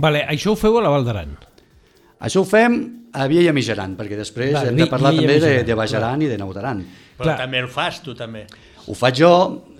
[0.00, 1.36] Vale, això ho feu a la Val d'Aran.
[2.24, 2.76] Això ho fem
[3.14, 6.22] a Via i a Mijaran, perquè després Vale, hem de parlar també de, de Bajaran
[6.24, 6.80] i de Nautaran.
[7.18, 7.36] Però Clar.
[7.44, 8.46] també el fas, tu també.
[8.90, 9.30] Ho faig jo,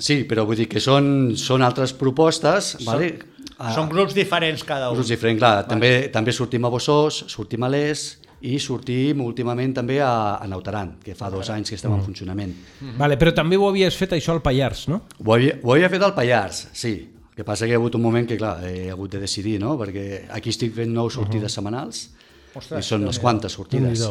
[0.00, 3.10] sí, però vull dir que són, són altres propostes, vale?
[3.58, 4.96] Ah, Són grups diferents cada un.
[4.96, 5.64] grups diferents, clar.
[5.68, 8.04] També, també sortim a Bossós, sortim a l'Es
[8.44, 12.54] i sortim últimament també a, a Nautaran, que fa dos anys que estem en funcionament.
[12.98, 15.02] Vale, però també ho havies fet això al Pallars, no?
[15.22, 16.94] Ho havia, ho havia fet al Pallars, sí.
[17.30, 19.56] El que passa que hi ha hagut un moment que, clar, he hagut de decidir,
[19.62, 19.76] no?
[19.78, 22.08] Perquè aquí estic fent nou sortides setmanals
[22.54, 24.04] Ostres, i són unes quantes sortides.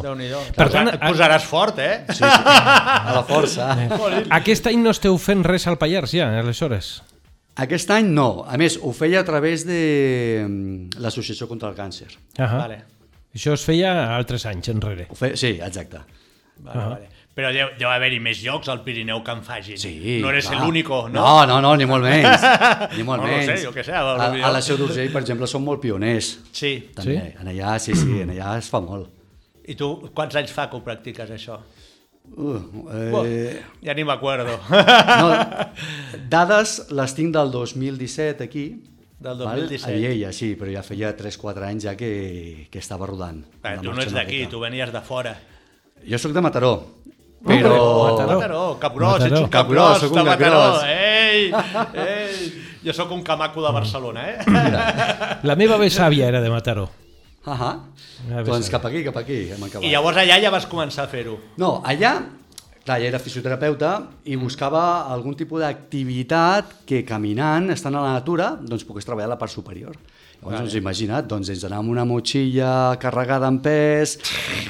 [0.57, 2.03] Per tant, et posaràs fort, eh?
[2.09, 3.69] Sí, sí, a la força.
[4.39, 6.95] Aquest any no esteu fent res al Pallars ja, aleshores?
[7.63, 8.43] Aquest any no.
[8.49, 9.79] A més, ho feia a través de
[10.43, 12.09] mm, l'Associació contra el Càncer.
[12.41, 12.63] Ahà.
[12.65, 12.79] Vale.
[13.33, 15.07] Això es feia altres anys enrere.
[15.09, 15.37] Ho feia...
[15.39, 16.01] Sí, exacte.
[16.63, 17.12] Vale, vale.
[17.33, 19.77] Però deu, deu haver-hi més llocs al Pirineu que en facin.
[19.81, 20.59] Sí, no eres clar.
[20.61, 21.15] l'único, no?
[21.17, 22.43] No, no, no, ni molt menys.
[22.93, 23.47] Ni molt No, no menys.
[23.49, 26.35] sé, jo què sé, a a, la Seu d'Urgell, per exemple, són molt pioners.
[26.53, 26.75] Sí.
[26.93, 27.15] També.
[27.17, 27.33] Sí?
[27.41, 29.09] En allà, sí, sí, en allà es fa molt.
[29.65, 31.57] I tu, quants anys fa que ho practiques, això?
[32.37, 32.85] Uh,
[33.25, 34.53] eh, ja ni m'acuerdo.
[34.69, 35.33] no,
[36.35, 38.67] dades les tinc del 2017 aquí.
[39.23, 39.63] Del val?
[39.65, 39.89] 2017.
[39.89, 43.41] A Lleida, sí, però ja feia 3-4 anys ja que, que estava rodant.
[43.63, 45.33] Eh, tu no ets d'aquí, tu venies de fora.
[46.03, 46.73] Jo sóc de Mataró,
[47.43, 47.77] però...
[48.11, 48.33] Mataró.
[48.33, 49.35] Mataró, Capgrós, Mataró.
[49.35, 50.63] ets un de un Mataró.
[50.87, 51.51] Ei,
[51.93, 52.51] ei.
[52.83, 54.37] Jo sóc un camaco de Barcelona, eh?
[55.47, 56.89] La meva besàvia era de Mataró.
[57.45, 57.75] Ah
[58.27, 59.83] ves, doncs cap aquí, cap aquí, hem acabat.
[59.83, 61.35] I llavors allà ja vas començar a fer-ho.
[61.59, 62.13] No, allà,
[62.83, 63.93] clar, ja era fisioterapeuta
[64.27, 69.39] i buscava algun tipus d'activitat que caminant, estant a la natura, doncs pogués treballar la
[69.39, 69.95] part superior.
[70.43, 74.17] Llavors, doncs, imagina't, doncs ens amb una motxilla carregada amb pes,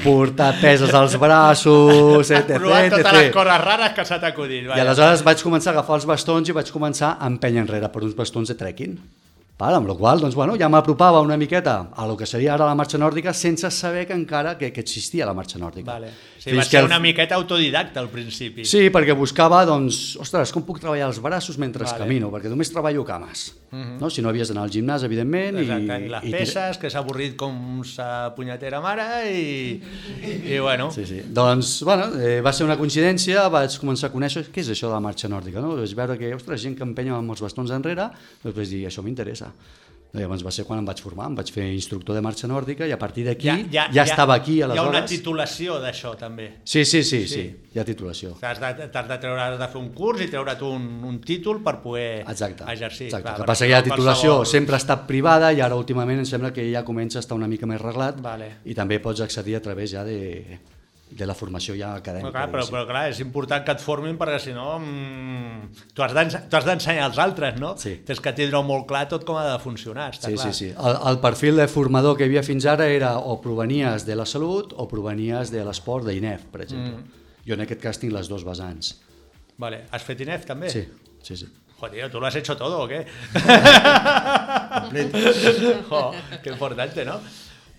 [0.03, 2.59] portar peses als braços, etc.
[2.61, 4.69] Provar totes les coses rares que s'ha t'acudit.
[4.69, 8.05] I aleshores vaig començar a agafar els bastons i vaig començar a empènyer enrere per
[8.05, 8.97] uns bastons de trekking.
[9.57, 12.65] Val, amb la qual doncs, bueno, ja m'apropava una miqueta a lo que seria ara
[12.69, 15.89] la marxa nòrdica sense saber que encara que, que existia la marxa nòrdica.
[15.91, 16.09] Vale.
[16.43, 18.65] Sí, Fins va ser una miqueta autodidacta al principi.
[18.67, 21.93] Sí, perquè buscava, doncs, ostres, com puc treballar els braços mentre Vale.
[21.93, 22.03] vale.
[22.03, 22.31] camino?
[22.33, 23.53] Perquè només treballo cames.
[23.71, 23.99] Uh -huh.
[24.01, 24.09] no?
[24.09, 25.57] Si no havies d'anar al gimnàs, evidentment.
[25.57, 29.81] Exacte, i, les i peces, que s'ha avorrit com sa punyetera mare i,
[30.51, 31.21] i bueno, Sí, sí.
[31.25, 34.93] Doncs, bueno, eh, va ser una coincidència, vaig començar a conèixer què és això de
[34.93, 35.77] la marxa nòrdica, no?
[35.77, 38.09] Vaig veure que, ostres, gent que empenya amb els bastons enrere,
[38.43, 39.53] doncs vaig dir, això m'interessa.
[40.13, 42.91] Llavors va ser quan em vaig formar, em vaig fer instructor de marxa nòrdica i
[42.93, 45.09] a partir d'aquí ja, ja, estava aquí, Hi ha una aleshores.
[45.09, 46.51] titulació d'això, també.
[46.63, 47.45] Sí, sí, sí, sí, Sí.
[47.73, 48.35] hi ha titulació.
[48.39, 51.63] T'has de, t'has de, treure, has de fer un curs i treure't un, un títol
[51.63, 52.63] per poder Exacte.
[52.71, 53.07] exercir.
[53.07, 53.23] Exacte.
[53.23, 55.75] Clar, el que passa que la no titulació qualsevol- sempre ha estat privada i ara
[55.75, 58.51] últimament em sembla que ja comença a estar una mica més reglat Vale.
[58.65, 60.59] i també pots accedir a través ja de,
[61.17, 62.31] de la formació ja acadèmica.
[62.31, 66.03] Però, clar, però, però clar, és important que et formin perquè si no mm, tu
[66.05, 67.75] has d'ense- tu has d'ensenyar als altres, no?
[67.77, 67.99] Sí.
[68.05, 70.53] Tens que tindre molt clar tot com ha de funcionar, està Sí, clar.
[70.53, 70.73] sí, sí.
[70.75, 74.25] El, el perfil de formador que hi havia fins ara era o provenies de la
[74.25, 76.97] salut o provenies de l'esport d'INEF, per exemple.
[77.01, 77.21] Mm.
[77.47, 78.95] Jo en aquest cas tinc les dos vessants.
[79.57, 79.85] Vale.
[79.91, 80.69] Has fet INEF també?
[80.73, 80.87] Sí,
[81.21, 81.47] sí, sí.
[81.83, 83.05] Joder, ¿tú lo has hecho todo o qué?
[85.89, 87.19] jo, que importante, no?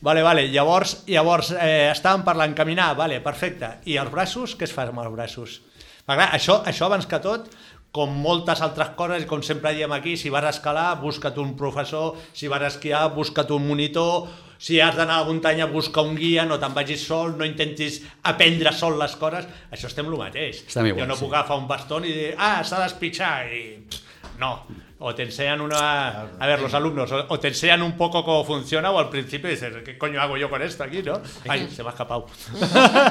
[0.05, 3.79] Vale, vale, llavors, llavors eh, estàvem parlant caminar, vale, perfecte.
[3.89, 5.63] I els braços, què es fa amb els braços?
[6.05, 7.47] Perquè, clar, això, això abans que tot,
[7.95, 11.55] com moltes altres coses, i com sempre diem aquí, si vas a escalar, busca't un
[11.57, 14.29] professor, si vas a esquiar, busca't un monitor,
[14.61, 18.03] si has d'anar a la muntanya, busca un guia, no te'n vagis sol, no intentis
[18.29, 20.67] aprendre sol les coses, això estem el mateix.
[20.69, 21.25] Igual, jo no sí.
[21.25, 24.59] puc agafar un bastón i dir, ah, s'ha d'espitxar, i pff, no.
[25.07, 26.23] O te enseñan una...
[26.39, 29.75] A ver, los alumnos, o, te enseñan un poco cómo funciona o al principio dices,
[29.85, 31.21] ¿qué coño hago yo con esto aquí, no?
[31.47, 32.27] Ay, se me ha escapado.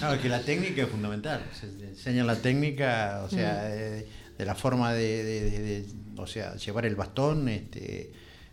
[0.00, 1.42] Claro, que la técnica es fundamental.
[1.52, 6.26] Se enseña la técnica, o sea, eh, de la forma de, de- de- de- o
[6.26, 8.12] sea, llevar el bastón, este,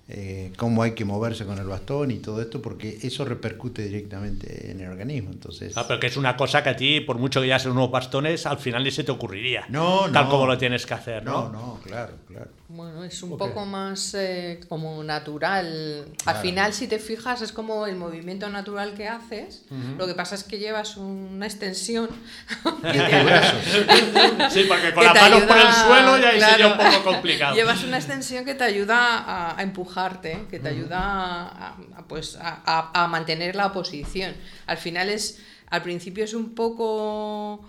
[0.10, 4.72] eh, cómo hay que moverse con el bastón y todo esto, porque eso repercute directamente
[4.72, 5.32] en el organismo.
[5.32, 7.74] Entonces, Ah, pero que es una cosa que a ti, por mucho que ya sean
[7.74, 9.66] unos bastones, al final ni se te ocurriría.
[9.70, 10.30] No, Tal no.
[10.32, 11.50] como lo tienes que hacer, ¿no?
[11.50, 12.52] no, no, claro, claro.
[12.70, 16.06] Bueno, es un poco más eh, como natural.
[16.26, 19.64] Al final, si te fijas, es como el movimiento natural que haces.
[19.98, 22.10] Lo que pasa es que llevas una extensión.
[24.52, 26.78] Sí, porque con que las te manos por el ayuda- suelo ya ahí sería un
[26.78, 27.56] poco complicado.
[27.56, 32.36] Llevas una extensión que te ayuda a, a empujarte, que te ayuda a, a, pues,
[32.36, 34.34] a, a- a mantener la posición.
[34.66, 37.66] Al final es, al principio es un poco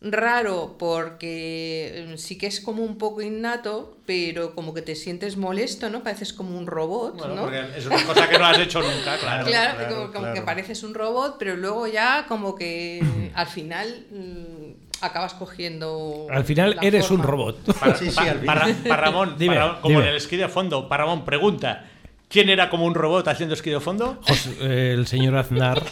[0.00, 5.36] raro porque eh, sí que es como un poco innato, pero como que te sientes
[5.36, 6.02] molesto, ¿no?
[6.04, 7.42] Pareces como un robot, Bueno, ¿no?
[7.42, 9.46] porque es una cosa que no has hecho nunca, claro.
[9.46, 10.34] Claro, claro, como, como claro.
[10.34, 13.02] que pareces un robot, pero luego ya como que
[13.34, 16.26] al final mm, acabas cogiendo.
[16.30, 17.76] Al final eres un robot.
[17.78, 18.82] Para, Sí, sí, pa- al para- final.
[18.88, 20.02] para Ramón, Dime, para- como dime.
[20.04, 21.84] en el esquí de fondo, para Ramón, pregunta.
[22.28, 24.20] ¿Quién era como un robot haciendo esquí de fondo?
[24.28, 25.82] José- eh, el señor Aznar.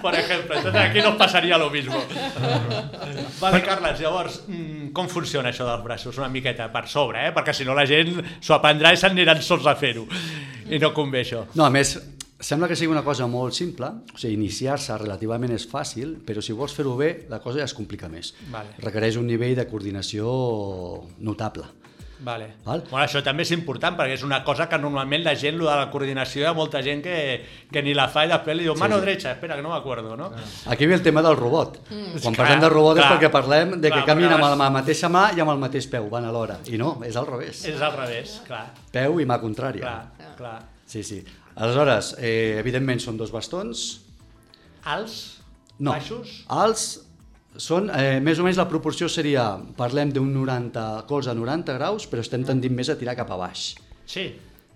[0.00, 0.56] Por ejemplo, por ejemplo.
[0.56, 1.96] Entonces aquí nos pasaria lo mismo.
[3.40, 6.18] Vale, Carles, llavors, mm, com funciona això dels braços?
[6.18, 7.32] Una miqueta per sobre, eh?
[7.34, 10.06] Perquè si no la gent s'ho aprendrà i s'aniran sols a fer-ho.
[10.70, 11.44] I no convé això.
[11.54, 11.96] No, a més,
[12.40, 16.56] sembla que sigui una cosa molt simple, o sigui, iniciar-se relativament és fàcil, però si
[16.56, 18.34] vols fer-ho bé, la cosa ja es complica més.
[18.52, 18.76] Vale.
[18.84, 20.28] Requereix un nivell de coordinació
[21.18, 21.68] notable.
[22.24, 22.46] Vale.
[22.64, 22.82] Val.
[22.88, 25.74] Bueno, això també és important perquè és una cosa que normalment la gent, lo de
[25.76, 27.16] la coordinació, hi ha molta gent que,
[27.70, 30.30] que ni la fa i després li diu mano derecha, espera que no m'acuerdo, no?
[30.72, 31.78] Aquí ve el tema del robot.
[31.90, 32.18] Mm.
[32.22, 33.04] Quan Clar, parlem de robot clar.
[33.06, 35.60] és perquè parlem de que Clar, caminen perquè amb la mateixa mà i amb el
[35.62, 36.58] mateix peu, van alhora.
[36.72, 37.64] I no, és al revés.
[37.68, 39.84] És al revés, clar, Peu i mà contrària.
[39.84, 40.56] clar, clar.
[40.86, 41.20] Sí, sí.
[41.56, 44.00] Aleshores, eh, evidentment són dos bastons.
[44.84, 45.40] Alts,
[45.78, 47.03] No, baixos, alts
[47.56, 52.08] són, eh, més o menys la proporció seria, parlem d'un 90, colze a 90 graus,
[52.10, 53.74] però estem tendint més a tirar cap a baix.
[54.06, 54.34] sí.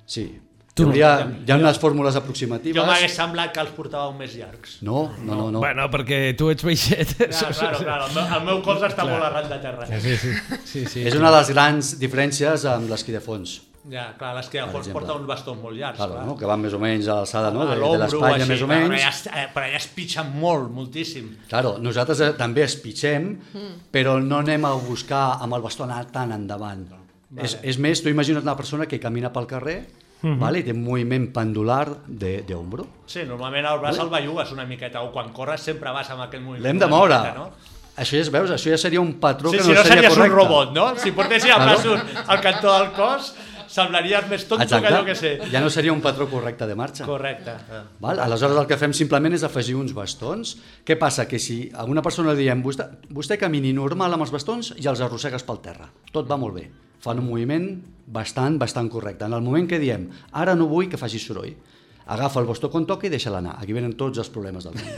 [0.08, 0.40] Sí.
[0.78, 0.84] Tu.
[0.94, 2.84] Hi ha, hi ha unes fórmules Jo aproximatives.
[2.86, 4.76] m'hagués semblat que els portàveu més llargs.
[4.86, 5.50] No, no, no.
[5.50, 5.58] no.
[5.58, 7.16] Bueno, perquè tu ets baixet.
[7.18, 9.88] Clar, claro, claro, el meu, el meu colze està molt arran de terra.
[9.98, 10.32] Sí, sí,
[10.64, 11.02] sí, sí.
[11.10, 13.56] És una de les grans diferències amb l'esquí de fons.
[13.90, 15.00] Ja, clar, les que a fons exemple.
[15.00, 15.96] porta uns bastons molt llargs.
[15.96, 16.26] Claro, clar.
[16.26, 16.36] no?
[16.36, 17.64] que van més o menys a l'alçada no?
[17.64, 18.88] De, de l'espatlla més o clar, menys.
[18.90, 21.30] Però allà, es- però allà es pitgen molt, moltíssim.
[21.48, 23.30] Claro, nosaltres eh, també es pitxem,
[23.94, 26.84] però no anem a buscar amb el bastó anar tan endavant.
[27.36, 29.78] És, és més, tu imagina't una persona que camina pel carrer
[30.22, 32.86] vale, i té un moviment pendular de, de hombro.
[33.06, 36.42] Sí, normalment el braç el bellugues una miqueta, o quan corres sempre vas amb aquest
[36.42, 36.64] moviment.
[36.64, 37.18] L'hem de moure.
[37.20, 37.76] miqueta, no?
[37.98, 40.12] Això ja es veus, això ja seria un patró Sí, que si no seria series
[40.14, 40.32] correcte.
[40.34, 40.84] un robot, no?
[41.02, 41.64] Si portessis Claro.
[41.70, 43.32] braços al cantó del cos,
[43.68, 44.88] semblaries més tonto Exacte.
[44.88, 45.32] que jo que sé.
[45.52, 47.06] Ja no seria un patró correcte de marxa.
[47.06, 47.54] Correcte.
[48.00, 48.20] Val?
[48.24, 50.56] Aleshores el que fem simplement és afegir uns bastons.
[50.84, 51.28] Què passa?
[51.28, 54.86] Que si a una persona li diem vostè, vostè camini normal amb els bastons i
[54.88, 55.88] els arrossegues pel terra.
[56.12, 56.68] Tot va molt bé.
[57.04, 57.68] Fan un moviment
[58.06, 59.24] bastant, bastant correcte.
[59.28, 61.52] En el moment que diem ara no vull que faci soroll,
[62.08, 63.58] agafa el bastó quan toca i deixa-la anar.
[63.60, 64.88] Aquí venen tots els problemes del món.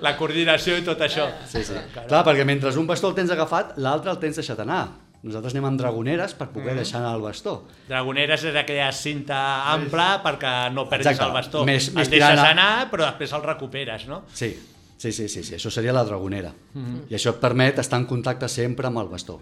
[0.00, 1.28] La coordinació i tot això.
[1.46, 1.76] Sí, sí.
[2.08, 4.86] Clar, perquè mentre un bastó el tens agafat, l'altre el tens deixat anar.
[5.22, 6.76] Nosaltres anem amb dragoneres per poder Mm.
[6.76, 7.64] deixar anar el bastó.
[7.88, 11.26] Dragoneres és aquella cinta ampla perquè no perdis Exacte.
[11.26, 11.64] el bastó.
[11.64, 14.22] Més- el més deixes tirant a- anar, però després el recuperes, no?
[14.32, 14.56] Sí,
[14.96, 15.54] sí, sí, sí, sí.
[15.54, 16.52] això seria la dragonera.
[16.74, 17.10] Mm-hmm.
[17.10, 19.40] I això et permet estar en contacte sempre amb el bastó.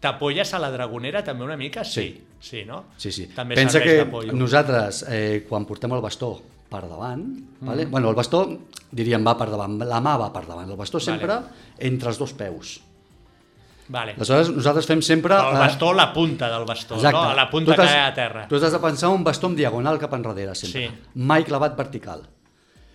[0.00, 1.82] T'apoyes a la dragonera també una mica?
[1.84, 2.22] Sí.
[2.38, 2.84] Sí, no?
[2.98, 3.26] Sí, sí.
[3.28, 7.66] També Pensa que nosaltres, eh, quan portem el bastó per davant, Mm.
[7.66, 7.86] vale?
[7.86, 8.58] bueno, el bastó,
[8.92, 11.04] diríem, va per davant, la mà va per davant, el bastó Vale.
[11.06, 11.38] sempre
[11.78, 12.80] entre els dos peus.
[13.88, 14.14] Vale.
[14.16, 15.34] Aleshores, nosaltres fem sempre...
[15.36, 17.18] El eh, bastó, la punta del bastó, Exacte.
[17.20, 17.34] no?
[17.36, 18.46] La punta Tu que hi ha a terra.
[18.48, 20.86] Tu has de pensar un bastó en diagonal cap enrere, sempre.
[20.88, 21.10] Sí.
[21.20, 22.22] Mai clavat vertical.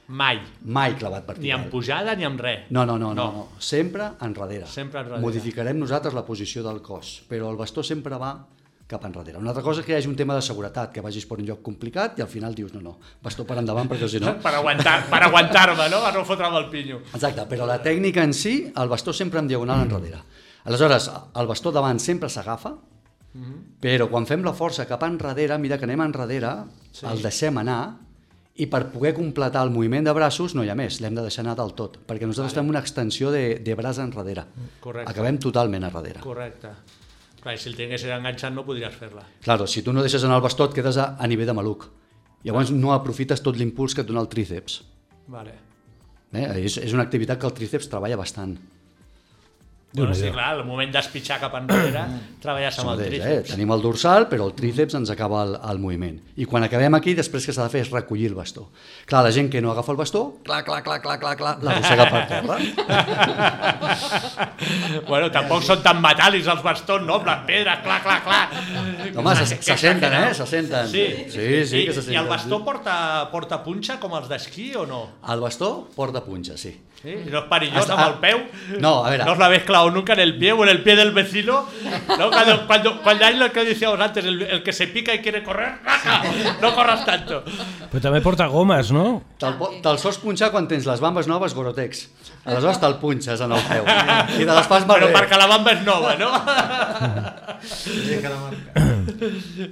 [0.10, 0.40] Mai.
[0.66, 1.46] Mai clavat vertical.
[1.46, 2.64] Ni amb pujada ni amb res.
[2.74, 3.32] No, no, no, no, No.
[3.32, 3.48] no.
[3.60, 4.66] sempre enrere.
[4.66, 5.22] Sempre enrere.
[5.22, 8.32] Modificarem nosaltres la posició del cos, però el bastó sempre va
[8.90, 9.38] cap enrere.
[9.38, 11.46] Una altra cosa és que hi hagi un tema de seguretat, que vagis per un
[11.46, 14.34] lloc complicat i al final dius no, no, bastó per endavant perquè si no...
[14.42, 16.02] Per aguantar- per aguantar-me, no?
[16.02, 17.04] Per no fotre'm el pinyo.
[17.14, 20.24] Exacte, però la tècnica en si, el bastó sempre en diagonal enrere.
[20.66, 22.76] Aleshores, el bastó davant sempre s'agafa,
[23.80, 26.54] però quan fem la força cap enrere, mira que anem enrere,
[26.92, 27.06] sí.
[27.08, 27.82] el deixem anar,
[28.60, 31.46] i per poder completar el moviment de braços no hi ha més, l'hem de deixar
[31.46, 32.60] anar del tot, perquè nosaltres vale.
[32.60, 34.44] fem una extensió de, de braç enrere.
[34.84, 35.12] Correcte.
[35.14, 36.20] Acabem totalment enrere.
[36.26, 36.74] Correcte.
[37.40, 39.24] Clar, si el tinguessis enganxat no podries fer-la.
[39.46, 41.86] Claro, si tu no deixes anar el bastó et quedes a, a nivell de maluc.
[42.44, 44.82] Llavors no aprofites tot l'impuls que et dona el tríceps.
[45.32, 45.56] Vale.
[46.34, 46.44] Eh?
[46.66, 48.58] És, és una activitat que el tríceps treballa bastant.
[49.92, 52.04] Bueno, sí, clar, el moment d'espitxar cap enrere
[52.44, 53.22] treballes amb el Mateix, eh?
[53.24, 53.50] tríceps.
[53.56, 56.20] Tenim el dorsal, però el tríceps ens acaba el, el moviment.
[56.38, 58.68] I quan acabem aquí, després que s'ha de fer és recollir el bastó.
[59.10, 62.06] Clar, la gent que no agafa el bastó, clar, clar, clar, clar, clar, clar, l'arrossega
[62.14, 62.58] per terra.
[65.10, 67.18] bueno, tampoc són tan metàl·lics els bastons, no?
[67.26, 68.44] Les pedres, clar, clar, clar.
[69.16, 70.30] Home, se, se senten, eh?
[70.38, 70.86] Se senten.
[70.94, 72.14] Sí, sí, sí I, que se senten.
[72.14, 72.94] I el bastó porta,
[73.34, 75.02] porta punxa com els d'esquí o no?
[75.34, 76.74] El bastó porta punxa, sí.
[77.02, 77.16] ¿Sí?
[77.28, 78.40] ¿Y no es perillós Hasta- amb el peu?
[78.82, 79.26] No, a ver.
[79.26, 81.66] ¿No la habéis clavado nunca en el pie o en el pie del vecino?
[82.18, 82.30] ¿No?
[82.30, 85.44] Cuando, cuando, cuando hay lo que decíamos antes, el, el que se pica y quiere
[85.44, 86.24] correr, ¡raja!
[86.62, 87.44] no corras tanto.
[87.90, 89.24] Però també porta gomes, no?
[89.42, 92.04] Te'l po- te'l sols punxar quan tens les bambes noves Gorotex.
[92.46, 93.88] Aleshores te'l punxes en el peu.
[94.38, 95.14] I te les fas Però malbé.
[95.16, 96.30] perquè la bamba és nova, no?
[96.30, 98.84] La marca.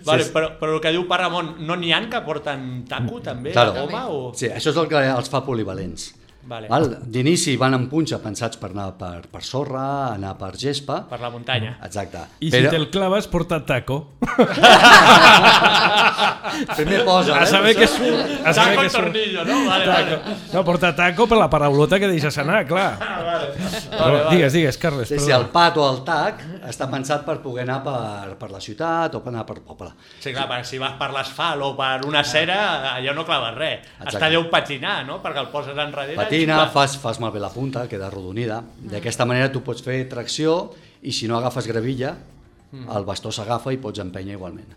[0.05, 3.73] vale, però, però el que diu Paramont, no n'hi han que porten taco també, Claro.
[3.75, 4.05] de goma?
[4.09, 4.31] O...
[4.35, 6.09] Sí, això és el que els fa polivalents.
[6.47, 6.69] Vale.
[6.71, 6.87] Val?
[7.03, 9.83] D'inici van en punxa pensats per anar per, per sorra,
[10.13, 11.01] anar per gespa.
[11.09, 11.75] Per la muntanya.
[11.83, 12.23] Exacte.
[12.39, 13.99] I si te'l claves, porta taco.
[16.77, 17.47] Primer posa, A eh?
[17.47, 18.45] saber que surt.
[18.45, 19.03] A saber Taco que i surt.
[19.03, 19.65] tornillo, no?
[19.67, 20.19] Vale, vale.
[20.53, 22.97] No, porta taco per la paraulota que deixes anar, clar.
[23.91, 25.07] Però, Digues, digues, Carles.
[25.09, 25.39] Sí, sí, perdó.
[25.41, 29.21] el pat o el tac està pensat per poder anar per, per la ciutat o
[29.23, 29.91] per anar per poble.
[30.19, 32.59] Sí, clar, perquè si vas per l'asfalt o per una cera,
[32.95, 33.79] allò no claves res.
[33.97, 34.15] Exacte.
[34.17, 35.15] Està deu patinar, no?
[35.23, 36.13] Perquè el poses enrere...
[36.13, 36.71] i Patina, xiular.
[36.73, 38.61] fas, fas malbé la punta, queda arrodonida.
[38.91, 40.57] D'aquesta manera tu pots fer tracció
[41.03, 42.15] i si no agafes gravilla,
[42.73, 44.73] el bastó s'agafa i pots empènyer igualment.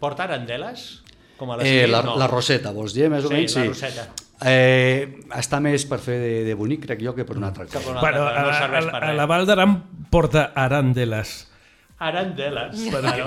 [0.00, 1.02] Porta arandeles?
[1.38, 2.16] Com a Eh, la, no.
[2.18, 3.56] la roseta, vols dir, més o Sí, menys?
[3.56, 4.08] la roseta.
[4.44, 7.94] Eh, està més per fer de, de bonic, crec jo, que per una altra cosa.
[8.00, 9.76] Bueno, a, no a, a, a la Val d'Aran
[10.10, 11.48] porta arandeles.
[12.02, 12.80] Arandeles.
[12.90, 13.24] Claro.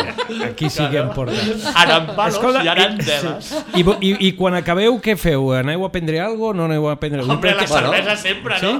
[0.49, 1.35] Aquí sí que em porta.
[1.73, 3.51] Arampalos Escolta, i arandeles.
[3.75, 5.53] I, i, I quan acabeu, què feu?
[5.55, 6.59] Aneu a prendre alguna cosa?
[6.59, 7.81] No aneu a prendre alguna Hombre, la cosa?
[7.85, 8.73] cervesa sempre, no?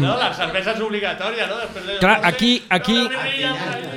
[0.00, 1.58] No, la cervesa és obligatòria, no?
[1.60, 1.98] Després de...
[2.00, 2.98] Clar, no sé, aquí, aquí,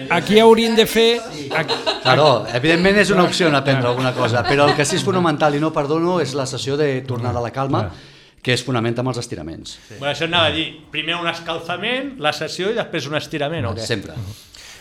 [0.09, 1.21] aquí haurien de fer...
[1.55, 1.73] Aquí,
[2.05, 5.55] Claro, evidentment és una opció en aprendre alguna cosa, però el que sí és fonamental
[5.57, 7.87] i no perdono és la sessió de tornada a la calma,
[8.45, 9.79] que es fonamenta amb els estiraments.
[9.95, 13.73] Bueno, això anava a dir, primer un escalfament, la sessió i després un estirament, o
[13.73, 13.87] què?
[13.87, 14.13] Sempre.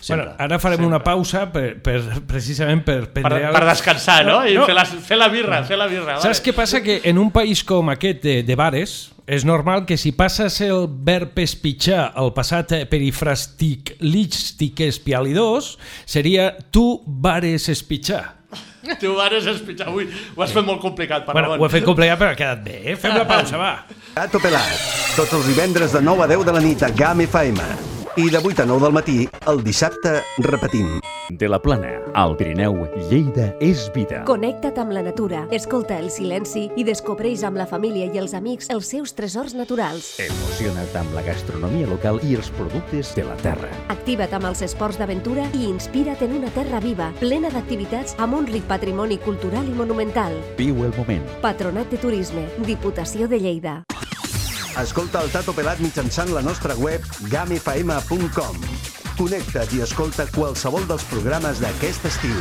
[0.09, 0.45] Bueno, Sempre.
[0.45, 1.97] ara farem una pausa per, per,
[2.29, 4.43] precisament per Per, prendre per descansar, no?
[4.47, 4.67] I No.
[4.67, 6.19] fer, la, fer la birra, fer la birra.
[6.21, 6.83] Saps què passa?
[6.85, 10.85] Que en un país com aquest de, de bares, és normal que si passes el
[10.89, 18.35] verb espitxar al passat perifràstic lístic espialidós, seria tu bares espitxar.
[19.01, 19.89] Tu vares espitxar.
[19.97, 20.05] Ui,
[20.37, 22.77] ho has fet molt complicat, per Bueno, ho he fet complicat però ha quedat bé,
[22.93, 22.97] eh?
[23.01, 23.73] Fem la pausa, va.
[24.15, 24.77] Tato Pelat,
[25.17, 28.04] tots els divendres de 9 a 10 de la nit a GAM FM.
[28.17, 31.01] I de 8 a 9 del matí, el dissabte repetim.
[31.31, 34.21] De la Plana, al Pirineu, Lleida és vida.
[34.29, 38.71] Connecta't amb la natura, escolta el silenci i descobreix amb la família i els amics
[38.71, 40.13] els seus tresors naturals.
[40.23, 43.73] Emociona't amb la gastronomia local i els productes de la terra.
[43.91, 48.47] Activa't amb els esports d'aventura i inspira't en una terra viva, plena d'activitats amb un
[48.47, 50.39] ric patrimoni cultural i monumental.
[50.61, 51.27] Viu el moment.
[51.43, 53.81] Patronat de Turisme, Diputació de Lleida.
[54.75, 58.57] Escolta el Tato Pelat mitjançant la nostra web gamfm.com.
[59.15, 62.41] Connecta't i escolta qualsevol dels programes d'aquest estiu.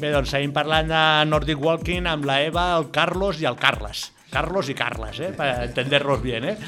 [0.00, 4.08] Bé, doncs seguim parlant de Nordic Walking amb la Eva, el Carlos i el Carles.
[4.34, 5.30] Carlos y Carlas, ¿eh?
[5.36, 6.58] Para entenderlos bien, ¿eh?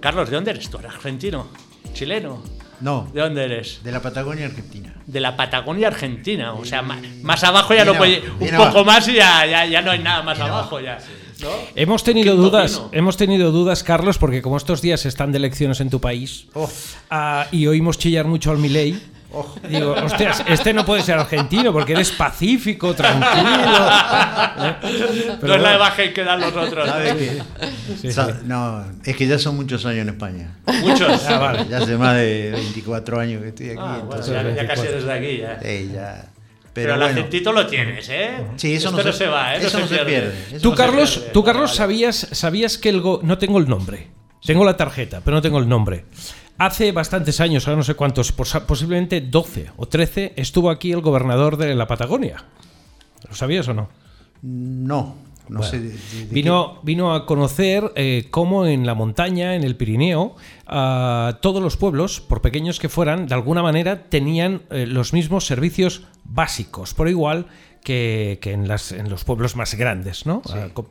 [0.00, 0.78] Carlos, ¿de dónde eres tú?
[0.78, 1.46] ¿Eres argentino?
[1.92, 2.42] ¿Chileno?
[2.82, 3.80] No, ¿De dónde eres?
[3.82, 4.92] de la Patagonia Argentina.
[5.06, 6.52] De la Patagonia Argentina.
[6.54, 8.22] O sea, más abajo ya no abajo, puede...
[8.30, 8.84] Un poco abajo.
[8.84, 10.98] más y ya, ya, ya no hay nada más Bien abajo abajo, ya.
[11.40, 11.48] ¿no?
[11.74, 15.90] Hemos tenido dudas, hemos tenido dudas, Carlos, porque como estos días están de elecciones en
[15.90, 16.68] tu país Oh.
[17.10, 19.00] ah, y oímos chillar mucho al Milei,
[19.68, 23.30] digo, hostias, este no puede ser argentino porque eres pacífico, tranquilo.
[24.58, 24.74] ¿eh?
[25.28, 26.88] no Pero es la imagen que dan los otros.
[28.44, 30.56] No, es que ya son muchos años en España.
[30.80, 31.24] Muchos.
[31.26, 31.66] Ah, vale.
[31.68, 33.78] Ya hace más de 24 años que estoy aquí.
[33.80, 35.58] Ah, bueno, entonces, ya, ya casi eres de aquí, ya.
[35.62, 36.28] eh, ya.
[36.74, 38.30] Pero, Pero, el bueno, argentito lo tienes, ¿eh?
[38.56, 39.58] Sí, eso Esto no se- va, ¿eh?
[39.66, 40.32] eso no se pierde.
[40.52, 41.30] Eso Tú, no se Carlos, pierde.
[41.32, 41.76] tú, Carlos vale.
[41.76, 44.08] sabías, sabías que el go- no tengo el nombre.
[44.44, 46.06] Tengo la tarjeta, pero no tengo el nombre.
[46.58, 51.56] Hace bastantes años, ahora no sé cuántos, posiblemente 12 o 13, estuvo aquí el gobernador
[51.56, 52.44] de la Patagonia.
[53.28, 53.88] ¿Lo sabías o no?
[54.42, 55.16] No,
[55.48, 55.80] no sé.
[55.80, 60.36] de- de- de Vino, vino a conocer eh, cómo en la montaña, en el Pirineo,
[60.66, 65.46] ah, todos los pueblos, por pequeños que fueran, de alguna manera tenían eh, los mismos
[65.46, 67.46] servicios básicos, por igual
[67.84, 70.42] que, que en, las, en los pueblos más grandes, ¿no?
[70.50, 70.90] Ah, co-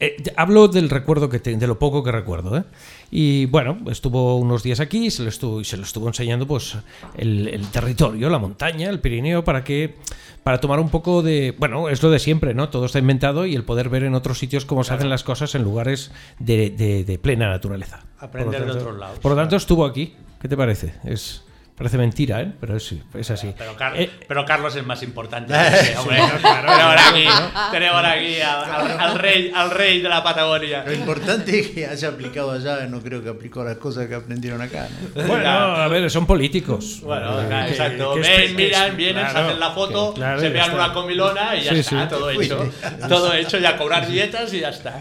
[0.00, 2.64] eh, hablo del recuerdo que te- de lo poco que recuerdo, ¿eh?
[3.10, 6.46] Y bueno, estuvo unos días aquí y se lo estuvo, y se lo estuvo enseñando
[6.46, 6.76] pues
[7.16, 9.94] el, el territorio, la montaña, el Pirineo, para que
[10.42, 12.68] para tomar un poco de, bueno, es lo de siempre, ¿no?
[12.68, 15.54] Todo está inventado y el poder ver en otros sitios cómo se hacen las cosas
[15.54, 18.00] en lugares de, de- de plena naturaleza.
[18.18, 19.18] Aprender lo de tanto- otros lados.
[19.20, 20.14] Por lo tanto, estuvo aquí.
[20.42, 20.94] ¿Qué te parece?
[21.04, 21.44] Es
[21.76, 22.52] parece mentira, ¿eh?
[22.60, 23.52] Pero es, es así.
[23.58, 25.52] Pero, Car- Eh, pero Carlos es más importante.
[25.70, 26.16] que ese, hombre.
[26.16, 27.26] tenemos aquí,
[27.72, 30.84] tenemos aquí al, al- al rey, al rey de la Patagonia.
[30.86, 34.62] Lo importante es que haya aplicado allá, no creo que aplicó las cosas que aprendieron
[34.62, 34.88] acá.
[35.14, 35.22] ¿no?
[35.26, 37.00] bueno, a ver, son políticos.
[37.02, 38.14] Bueno, Eh, claro, que- exacto.
[38.14, 40.74] que Ven, este- miran, vienen, se claro, hacen la foto, que- claro, se ya pegan
[40.74, 42.08] una comilona y ya Sí, está, sí.
[42.08, 42.70] todo Uy, hecho.
[43.08, 45.00] Todo hecho, y a cobrar dietas y ya está.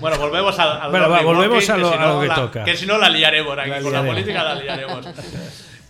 [0.00, 2.34] Bueno, volvemos al, al Bueno, va, volvemos Walking, a lo- si a lo que la-
[2.34, 2.64] toca.
[2.64, 5.06] Que si no la liaremos aquí, La con la política la liaremos.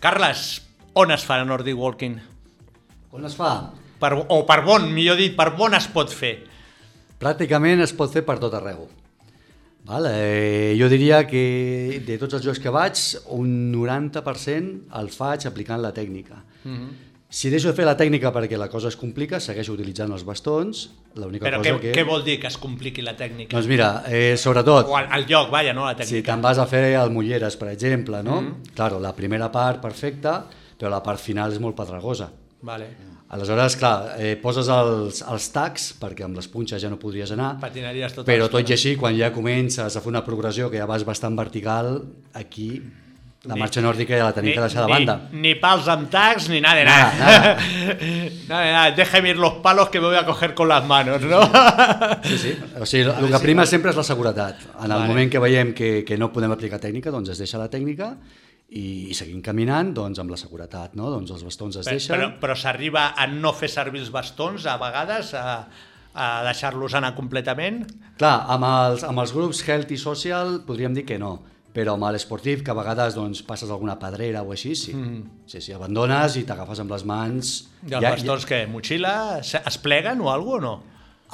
[0.01, 0.63] Carles,
[0.95, 2.19] on es fa el Nordic Walking?
[3.17, 3.73] On es fa?
[4.01, 6.37] Per, o per bon, millor dit, per bon es pot fer.
[7.21, 8.85] Pràcticament es pot fer per tot arreu.
[9.87, 10.09] Val?
[10.11, 13.01] Eh, jo diria que de tots els jocs que vaig,
[13.37, 16.43] un 90% el faig aplicant la tècnica.
[17.37, 20.87] Si deixo de fer la tècnica perquè la cosa es complica, segueixo utilitzant els bastons.
[21.21, 21.91] L'única Però cosa què, que...
[21.99, 23.53] què vol dir que es compliqui la tècnica?
[23.53, 26.31] Doncs mira, eh, sobretot, O al, al lloc, vaja, no, la si tècnica.
[26.31, 28.41] te'n vas a fer el Mulleres, per exemple, no?
[28.41, 28.73] Mm -hmm.
[28.79, 30.47] Claro, la primera part perfecta,
[30.79, 32.31] però la part final és molt pedregosa.
[32.63, 32.89] Vale.
[33.29, 37.61] Aleshores, clar, eh, poses els, els tacs, perquè amb les punxes ja no podries anar,
[37.61, 40.87] Patinaries tota però tot i així, quan ja comences a fer una progressió que ja
[40.87, 42.83] vas bastant vertical, aquí
[43.47, 45.15] la Ni- marxa nòrdica ja la tenim que deixar de banda.
[45.33, 47.57] Ni, ni pals amb tacs, ni nada de Nada, nada.
[48.49, 48.91] nada nada.
[48.97, 51.41] Déjame ir los palos que me voy a coger con las manos, ¿no?
[52.25, 52.57] Sí, sí.
[52.81, 54.59] O sigui, el que prima sempre és la seguretat.
[54.81, 55.07] En el Vale.
[55.09, 58.13] moment que veiem que, que no podem aplicar tècnica, doncs es deixa la tècnica
[58.69, 61.11] i, i seguim caminant doncs, amb la seguretat, no?
[61.15, 62.17] Doncs els bastons es Però, deixen...
[62.17, 65.61] però, però s'arriba a no fer servir els bastons a vegades, a,
[66.17, 67.85] a deixar-los anar completament?
[68.19, 71.37] Clar, amb els, amb els grups health i social podríem dir que no,
[71.77, 74.95] però amb l'esportiu, que a vegades doncs, passes alguna pedrera o així, sí.
[74.97, 75.45] Mm.
[75.51, 77.51] Sí, sí, abandones i t'agafes amb les mans...
[77.85, 80.75] I els bastons que motxilla se- es pleguen o alguna o no?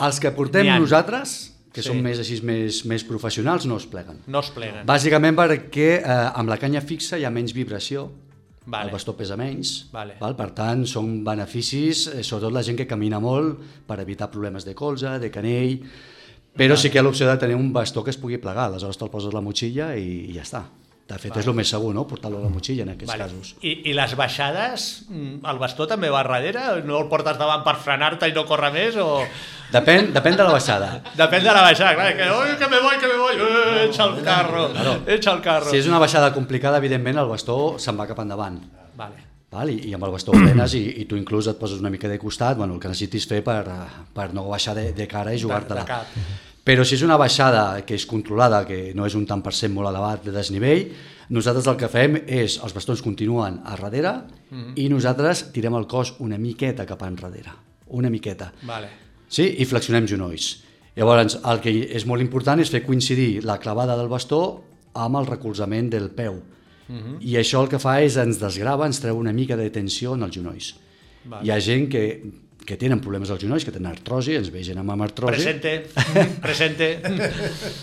[0.03, 1.37] Els que portem nosaltres,
[1.73, 1.87] que Sí.
[1.87, 1.93] sí.
[1.95, 4.19] són més així més, més professionals, no es pleguen.
[4.27, 4.83] No es pleguen.
[4.89, 8.11] Bàsicament perquè eh, amb la canya fixa hi ha menys vibració,
[8.67, 8.87] Vale.
[8.91, 10.19] el bastó pesa menys, Vale.
[10.21, 10.35] val?
[10.37, 14.75] per tant són beneficis, eh, sobretot la gent que camina molt per evitar problemes de
[14.75, 15.79] colze, de canell,
[16.57, 19.01] però sí que hi ha l'opció de tenir un bastó que es pugui plegar, aleshores
[19.01, 20.67] te'l poses a la motxilla i, i ja està.
[21.13, 23.25] De fet, és el més segur, no?, portar-lo a la motxilla en aquests Vale.
[23.27, 23.49] casos.
[23.61, 26.63] I, I les baixades, mm, el bastó també va darrere?
[26.87, 28.97] No el portes davant per frenar-te i no córrer més?
[29.03, 29.25] O...
[29.75, 30.93] Depèn, depèn de la baixada.
[31.19, 34.07] Depèn de la baixada, clar, que, oi, que me voy, que me voy, eh, echa
[34.07, 34.69] el carro,
[35.07, 35.75] echa el carro.
[35.75, 38.63] Si és una baixada complicada, evidentment el bastó se'n va cap endavant.
[38.97, 39.32] Vale.
[39.53, 39.71] Val?
[39.71, 42.09] I, I amb el bastó ho frenes i, i tu inclús et poses una mica
[42.09, 43.61] de costat, bueno, el que necessitis fer per,
[44.15, 45.85] per no baixar de, de cara i jugar-te-la.
[46.63, 49.73] Però si és una baixada que és controlada, que no és un tant per cent
[49.75, 50.87] molt elevat de desnivell,
[51.35, 54.15] nosaltres el que fem és, els bastons continuen a darrere
[54.79, 57.53] i nosaltres tirem el cos una miqueta cap enrere,
[57.99, 58.53] una miqueta.
[58.69, 58.89] Vale.
[59.29, 60.63] Sí, i flexionem genolls.
[60.95, 64.43] Llavors, el que és molt important és fer coincidir la clavada del bastó
[64.95, 66.37] amb el recolzament del peu.
[67.21, 70.27] I això el que fa és ens desgrava, ens treu una mica de tensió en
[70.27, 70.73] els genolls.
[71.25, 71.47] Vale.
[71.47, 72.03] Hi ha gent que,
[72.67, 75.39] que tenen problemes als genolls, que tenen artrosi, ens ve gent amb artrosi.
[75.39, 75.75] Presente,
[76.47, 76.91] presente.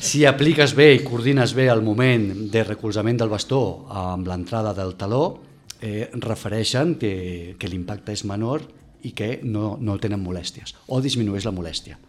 [0.04, 4.96] Si apliques bé i coordines bé el moment de recolzament del bastó amb l'entrada del
[5.00, 5.24] taló,
[5.82, 8.66] eh, refereixen que, que l'impacte és menor
[9.08, 12.00] i que no, no tenen molèsties, o disminueix la molèstia.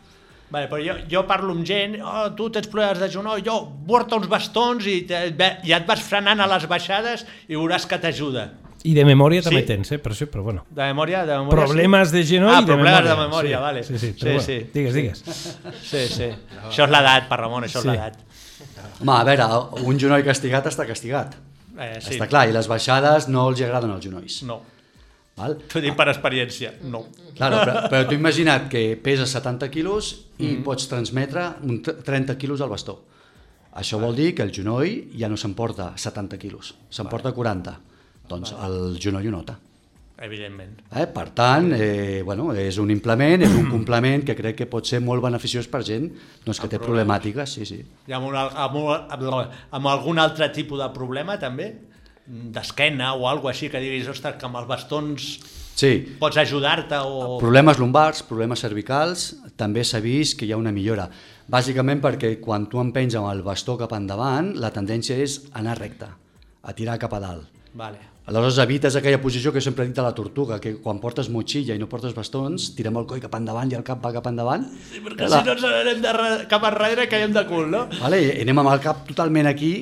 [0.50, 4.16] Vale, però jo, jo parlo amb gent, oh, tu tens problemes de genoll, jo porta
[4.18, 5.20] uns bastons i te,
[5.64, 8.48] ja et vas frenant a les baixades i veuràs que t'ajuda.
[8.82, 9.66] I de memòria també Sí?
[9.68, 9.98] tens, eh?
[10.00, 10.62] per això, però bueno.
[10.70, 12.16] De memòria, de memòria Problemes sí?
[12.16, 13.10] de genoll ah, i de problemes memòria.
[13.14, 13.62] de memòria, sí.
[13.62, 13.82] vale.
[13.84, 14.54] Sí, sí, sí, però sí.
[14.56, 15.22] bueno, digues, digues.
[15.84, 16.28] Sí, sí.
[16.70, 17.88] Això és l'edat, per Ramon, això Sí.
[17.88, 18.18] és l'edat.
[19.00, 19.46] Home, a veure,
[19.86, 21.36] un genoll castigat està castigat.
[21.78, 22.14] Eh, sí.
[22.16, 24.40] Està clar, i les baixades no els agraden els genolls.
[24.48, 24.62] No,
[25.40, 25.56] Val?
[25.72, 27.06] t'ho dic per experiència, no.
[27.36, 30.66] Claro, però, però tu imagina't que peses 70 quilos i mm.
[30.66, 33.00] pots transmetre un t- 30 quilos al bastó.
[33.80, 37.76] Això vol dir que el genoll ja no s'emporta 70 quilos, s'emporta 40.
[38.30, 39.58] Doncs el genoll ho nota.
[40.20, 40.82] Evidentment.
[40.92, 41.06] Eh?
[41.08, 45.00] Per tant, eh, bueno, és un implement, és un complement que crec que pot ser
[45.00, 46.10] molt beneficiós per gent
[46.44, 47.54] doncs, que té problemàtiques.
[47.56, 47.80] Sí, sí.
[48.10, 51.70] I amb, una, amb, una, amb, amb algun altre tipus de problema, també?
[52.30, 55.30] D'esquena o alguna així, que diguis, ostres, que amb els bastons
[55.74, 55.92] sí.
[56.20, 57.38] pots ajudar-te o...
[57.42, 61.08] Problemes lumbars, problemes cervicals, també s'ha vist que hi ha una millora.
[61.50, 66.06] Bàsicament perquè quan tu empenys amb el bastó cap endavant, la tendència és anar recte,
[66.62, 67.60] a tirar cap a dalt.
[67.74, 68.09] Vale.
[68.30, 71.74] Aleshores evites aquella posició que sempre he dit a la tortuga, que quan portes motxilla
[71.74, 74.68] i no portes bastons, tirem el coll cap endavant i el cap va cap endavant.
[74.92, 77.80] Sí, perquè si no ens anem de, re- cap enrere caiem de cul, no?
[77.98, 79.72] Vale, anem amb el cap totalment aquí,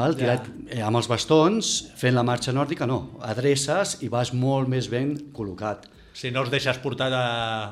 [0.00, 4.72] val, tirat, eh, amb els bastons, fent la marxa nòrdica, no, adreces i vas molt
[4.72, 5.84] més ben col·locat.
[6.18, 7.18] Si no us deixes portar de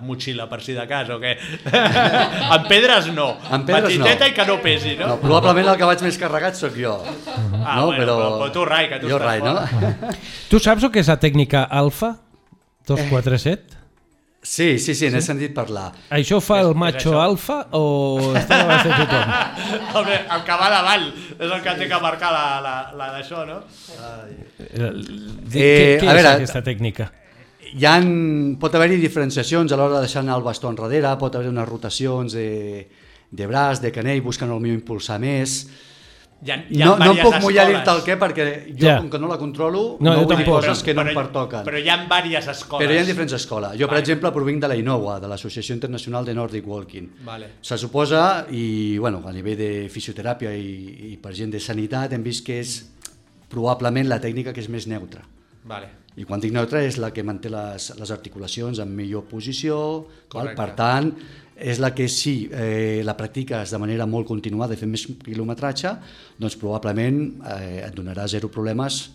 [0.06, 1.32] motxilla per si de cas o què?
[2.56, 3.32] en pedres no.
[3.50, 4.30] En pedres Petiteta no.
[4.30, 5.08] i que no pesi, no?
[5.10, 6.92] No, probablement el que vaig més carregat sóc jo.
[7.64, 10.12] Ah, bueno, però- però tu, Rai, que tu jo, estàs Rai, no?
[10.52, 12.12] Tu saps el que és la tècnica alfa?
[12.86, 13.74] 247?
[14.46, 15.88] Sí, sí, sí, n'he sentit parlar.
[16.14, 19.34] Això fa el macho alfa o està a l'abast de tothom?
[19.98, 23.42] Home, el que va davall és el que té que marcar la, la, la d'això,
[23.50, 23.58] no?
[23.90, 27.10] Eh, què, Eh, què a és veure, aquesta tècnica?
[27.76, 27.96] Hi ha,
[28.60, 32.32] pot haver-hi diferenciacions a l'hora de deixar anar el bastó enrere, pot haver unes rotacions
[32.32, 32.86] de,
[33.30, 35.58] de braç, de canell, buscant el millor impulsar més.
[36.44, 38.96] Hi ha, hi ha No, no em puc mullar dir-te el què, perquè jo, Ja.
[39.00, 41.64] com que no la controlo, No, no, vull dir coses que no em Però- pertoquen.
[41.64, 42.86] Però hi ha diverses escoles.
[42.86, 43.72] Però hi ha diferents escoles.
[43.72, 44.00] Jo, per Vale.
[44.04, 47.08] exemple, provinc de la INOWA, de l'Associació Internacional de Nordic Walking.
[47.24, 47.48] Vale.
[47.60, 52.22] Se suposa, i bueno, a nivell de fisioteràpia i, i per gent de sanitat, hem
[52.22, 52.86] vist que és
[53.48, 55.24] probablement la tècnica que és més neutra.
[55.64, 56.05] Vale.
[56.16, 59.76] I quan dic neutra és la que manté les, les articulacions en millor posició,
[60.32, 60.54] val?
[60.56, 61.10] Per tant,
[61.56, 65.92] és la que si eh, la practiques de manera molt continuada i fent més quilometratge,
[66.40, 67.20] doncs probablement
[67.56, 69.06] eh, et donarà zero problemes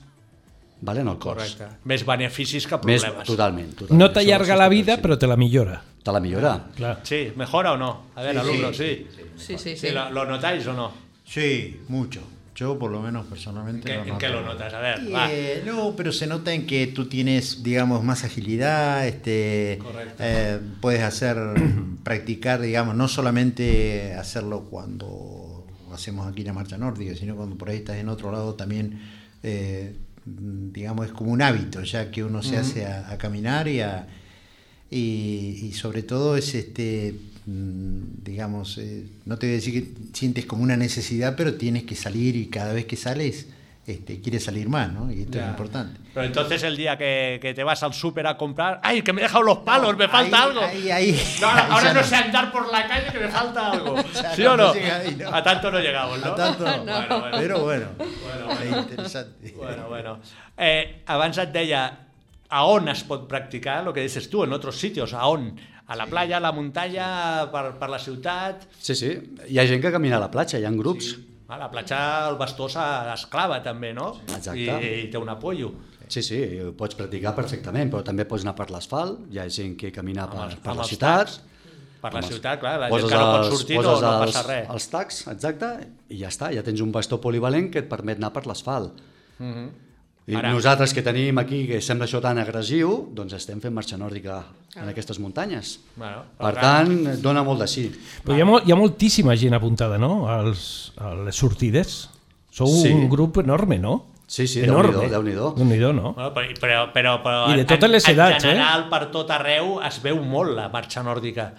[0.82, 1.36] vale, en el cos.
[1.38, 1.70] Correcte.
[1.89, 3.28] Més beneficis que Més, problemes.
[3.30, 4.02] totalment, totalment.
[4.02, 5.80] No t'allarga la vida, però te la millora.
[6.02, 6.56] Te la millora.
[6.76, 6.99] Clar.
[7.06, 7.91] Sí, ¿mejora o no?
[8.16, 9.08] A ver, alumnos, sí.
[9.38, 9.78] Sí, sí, sí.
[9.78, 10.91] Sí, ¿lo, lo notáis o no?
[11.26, 12.22] Sí, mucho.
[12.56, 13.88] Yo por lo menos personalmente.
[13.88, 14.74] ¿Qué- lo en qué lo notas?
[14.74, 19.80] A ver, eh, no, pero se nota en que tú tienes, digamos, más agilidad, este,
[19.82, 20.16] Correcto.
[20.20, 21.38] eh, puedes hacer,
[22.04, 27.78] practicar, digamos, no solamente hacerlo cuando hacemos aquí la marcha nórdica, sino cuando por ahí
[27.78, 28.99] estás en otro lado también,
[29.43, 29.95] eh,
[30.26, 34.08] digamos, es como un hábito ya que uno se hace a, a caminar y a,
[34.89, 37.16] y, y sobre todo es este
[37.46, 41.96] digamos eh, no te voy a decir que sientes como una necesidad pero tienes que
[41.96, 43.48] salir y cada vez que sales
[43.88, 45.46] este quieres salir más no y esto Ya.
[45.46, 49.02] es importante Pero entonces el día que, que te vas al súper a comprar, ¡ay,
[49.02, 50.62] que me he dejado los palos, me falta Ahí- algo!
[50.62, 52.08] ahí- ahí- No, ahora ahí ahora ya no no.
[52.08, 53.96] sé andar por la calle que me falta algo.
[54.14, 54.74] Ya ¿Sí no, o no?
[54.76, 55.36] no no.
[55.36, 56.34] A tanto no llegamos, ¿no?
[56.34, 56.84] A tanto no.
[56.84, 57.38] Bueno, bueno.
[57.39, 58.80] pero bueno, Bueno, es bueno.
[58.82, 60.20] interesante Bueno, bueno.
[60.58, 61.98] Eh, abans et deia,
[62.50, 65.56] a on es pot practicar lo que dices tu, en otros sitios, a on?
[65.92, 67.06] A la playa, a la muntanya,
[67.52, 68.64] per, per la ciutat...
[68.80, 69.12] Sí, sí.
[69.52, 71.10] Hi ha gent que camina a la platja, hi ha grups.
[71.52, 71.98] A la platja
[72.30, 74.14] el bastó s'ha- es clava també, no?
[74.30, 74.62] Exacte.
[74.80, 75.74] I, I té un apoyo.
[76.12, 79.76] Sí, sí, ho pots practicar perfectament, però també pots anar per l'asfalt, hi ha gent
[79.80, 81.28] que camina per, els- per la ciutat.
[81.36, 81.42] tacs.
[82.02, 83.92] Per la els- ciutat, clar, la gent que no pot sortir no, no
[84.24, 84.70] els, passa res.
[84.74, 85.70] Els tacs, exacte,
[86.10, 88.96] i ja està, ja tens un bastó polivalent que et permet anar per l'asfalt.
[90.28, 93.97] I Ara- nosaltres que tenim aquí, que sembla això tan agressiu, doncs estem fent marxa
[93.97, 94.43] nòrdica
[94.78, 95.80] en aquestes muntanyes.
[95.95, 97.88] Bueno, Per tant, dona molt de sí.
[98.24, 102.09] Però hi ha, mol, hi ha moltíssima gent apuntada, no?, als, a les sortides.
[102.51, 102.91] Sou Sí.
[102.93, 104.07] un grup enorme, no?
[104.28, 104.93] Sí, sí, enorme.
[105.09, 105.53] Déu-n'hi-do, Déu-n'hi-do.
[105.57, 106.13] Déu-n'hi-do, no?
[106.13, 108.53] Bueno, però, però, però, però I de totes les edats, en eh?
[108.53, 111.51] general, per tot arreu es veu molt la marxa nòrdica.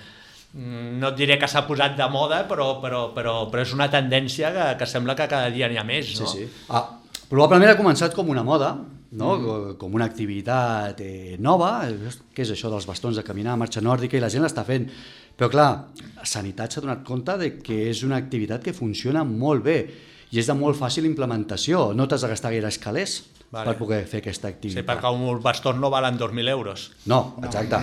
[0.54, 3.90] Mm, No et diré que s'ha posat de moda, però, però, però, però és una
[3.90, 6.26] tendència que, que sembla que cada dia n'hi ha més, no?
[6.26, 6.48] Sí, sí.
[6.70, 6.86] Ah,
[7.32, 8.74] probablement ha començat com una moda,
[9.12, 9.32] no?
[9.38, 9.74] Mm.
[9.80, 11.72] com una activitat eh, nova,
[12.32, 14.86] que és això dels bastons de caminar, marxa nòrdica, i la gent l'està fent.
[15.36, 15.68] Però clar,
[16.28, 19.76] Sanitat s'ha donat compte de que és una activitat que funciona molt bé
[20.32, 21.90] i és de molt fàcil implementació.
[21.96, 23.18] No t'has de gastar gaire escalers
[23.52, 23.66] Vale.
[23.68, 24.86] per poder fer aquesta Sí, activitat.
[24.88, 26.90] perquè uns bastons no valen 2.000 euros.
[27.06, 27.80] No, exacte.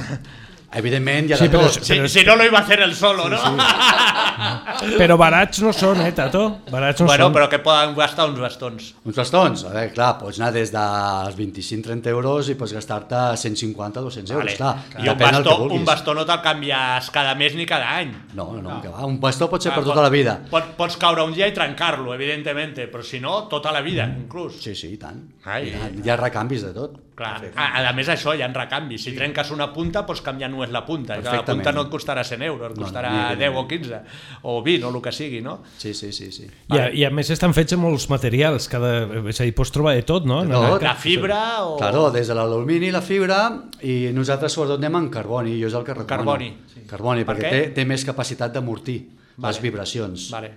[0.72, 1.78] Evidentment, ha Sí, però tot.
[1.78, 3.38] és- Si, si no lo iba a hacer el solo, ¿no?
[5.00, 6.60] Però barats no són, eh, Tato?
[6.72, 7.34] Barats no bueno, són.
[7.34, 8.94] però que poden gastar uns bastons.
[9.04, 14.32] Uns bastons, a veure, clar, pots anar des dels 25-30 euros i pots gastar-te 150-200
[14.32, 14.76] euros, clar.
[15.00, 18.14] I un bastó, un bastó no te'l canvies cada mes ni cada any.
[18.34, 19.04] No, no, no, que va.
[19.06, 20.38] Un bastó pot ser per Clar, tota la vida.
[20.50, 24.62] Pot, pots caure un dia i trencar-lo, evidentment, però si no, tota la vida, inclús.
[24.64, 25.20] Sí, sí, i tant.
[25.46, 25.68] Ai.
[25.70, 26.02] I tant.
[26.06, 26.98] Hi ha recanvis de tot.
[27.20, 29.04] Clar, a, a més això, hi ha recanvis.
[29.04, 31.16] Si trenques una punta, pots canviar només la punta.
[31.18, 33.58] I La punta no et costarà 100 euros, et No, costarà ni que 10 ni.
[33.58, 34.02] o 15,
[34.44, 35.62] o 20, o el que sigui, no?
[35.78, 36.30] Sí, sí, sí.
[36.32, 36.46] sí.
[36.70, 38.92] I, a, I a més estan fets amb molts materials, cada,
[39.32, 40.44] és a dir, pots trobar de tot, no?
[40.46, 40.84] De tot.
[40.84, 41.78] La fibra o...
[41.80, 43.40] Claro, des de l'alumini, la fibra,
[43.82, 46.36] i nosaltres sobretot anem en carboni, jo és el que recomano.
[46.36, 46.54] Carboni.
[46.90, 47.52] Carboni, Per perquè què?
[47.70, 49.00] té, té més capacitat d'amortir
[49.38, 49.54] Vale.
[49.54, 50.30] les vibracions.
[50.34, 50.52] Vale.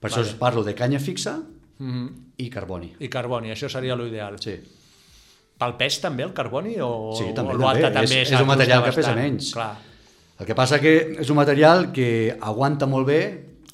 [0.00, 0.28] Per això Vale.
[0.32, 1.38] us parlo de canya fixa
[1.78, 2.08] Mhm.
[2.38, 2.92] i carboni.
[3.00, 4.36] I carboni, això seria l'ideal.
[4.40, 4.54] Sí.
[5.58, 6.76] Pel pes també, el carboni?
[6.82, 7.52] O, Sí, també,
[7.84, 8.00] també.
[8.00, 9.52] també És- és un material que pesa menys.
[9.54, 9.76] Clar.
[10.40, 13.20] El que passa que és un material que aguanta molt bé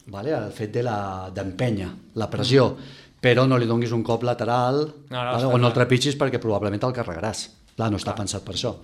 [0.09, 1.31] vale, el fet de la-
[2.14, 2.76] la, pressió,
[3.20, 5.87] però no li donguis un cop lateral No, no, vale, o no el clar.
[5.87, 7.49] trepitgis perquè probablement el carregaràs.
[7.76, 8.74] Clar, no està pensat per això.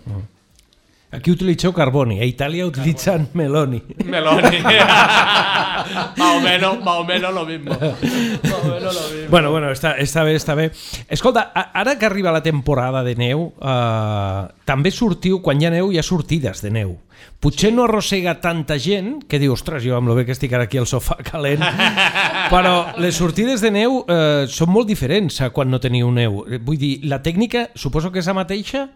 [1.14, 3.78] Aquí utilitzeu carboni, a Itàlia utilitzan meloni.
[4.04, 4.58] Meloni.
[6.16, 7.70] más o menos, más o menos lo mismo.
[7.70, 9.30] Más o menos lo mismo.
[9.30, 10.72] Bueno, bueno, està, està bé, està bé.
[11.08, 15.92] Escolta, ara que arriba la temporada de neu, eh, també sortiu, quan hi ha neu,
[15.94, 16.96] hi ha sortides de neu.
[17.38, 20.66] Potser no arrossega tanta gent que diu, ostres, jo amb lo bé que estic ara
[20.66, 21.62] aquí al sofà calent,
[22.52, 26.42] però les sortides de neu eh, són molt diferents a quan no teniu neu.
[26.66, 28.88] Vull dir, la tècnica suposo que és la mateixa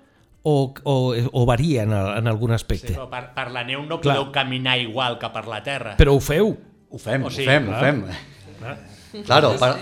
[0.42, 0.94] o, o,
[1.32, 2.94] o varia en, en algun aspecte?
[2.94, 4.16] Però per, per la neu no Clar.
[4.16, 5.96] podeu caminar igual que per la terra.
[6.00, 6.54] Però ho feu.
[6.90, 7.78] Ho fem, O sigui, ho fem, clar.
[7.78, 7.80] ho
[9.14, 9.24] fem.
[9.26, 9.72] Claro, per,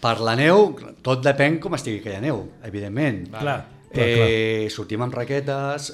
[0.00, 3.26] per la neu, tot depèn com estigui aquella neu, evidentment.
[3.30, 5.88] Clar, clar, Eh, sortim amb raquetes,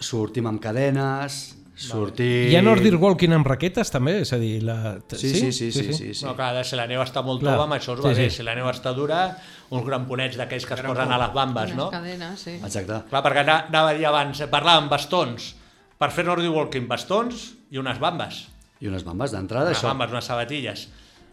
[0.00, 1.40] sortim amb cadenes,
[1.74, 2.50] sortim...
[2.50, 4.18] Hi ha Nordic Walking amb raquetes també?
[4.22, 4.98] És a dir, la...
[5.08, 6.24] Sí, sí, sí, sí, sí, sí.
[6.26, 7.54] No, clar, si la neu està molt Clar.
[7.56, 8.28] tova, amb això us va Sí, bé.
[8.30, 8.36] sí.
[8.38, 9.22] Si la neu està dura,
[9.72, 11.88] uns gramponets d'aquells que es posen a les bambes, no?
[11.88, 12.58] Unes cadenes, sí.
[12.62, 13.00] Exacte.
[13.08, 15.54] Clar, perquè ana- anava a dir abans, parlàvem bastons.
[15.98, 18.48] Per fer Nordic Walking, bastons i unes bambes.
[18.82, 19.88] I unes bambes d'entrada, Unes això.
[19.92, 20.88] bambes, unes sabatilles.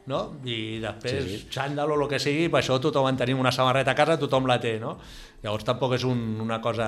[0.09, 0.39] no?
[0.43, 1.47] I després, Sí, sí, sí.
[1.53, 4.47] xandall o el que sigui, per això tothom en tenim una samarreta a casa, tothom
[4.47, 4.97] la té, no?
[5.43, 6.87] Llavors tampoc és un, una cosa...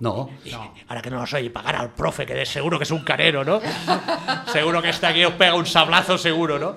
[0.00, 2.90] No, Y ahora que no os oye pagar al profe, que de seguro que es
[2.90, 3.60] un carero, ¿no?
[4.50, 6.74] seguro que está aquí os pega un sablazo, seguro, ¿no?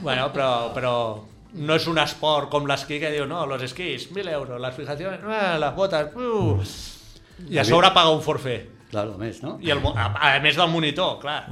[0.00, 4.32] Bueno, pero, pero no es un esport com l'esquí que diu, no, los esquís, 1.000
[4.32, 6.58] euros, las fijaciones, ah, las botas, uh,
[7.48, 8.66] i a sobre paga un forfait.
[8.90, 9.56] claro, a més, no?
[9.60, 11.46] I el, a, a més del monitor, clar.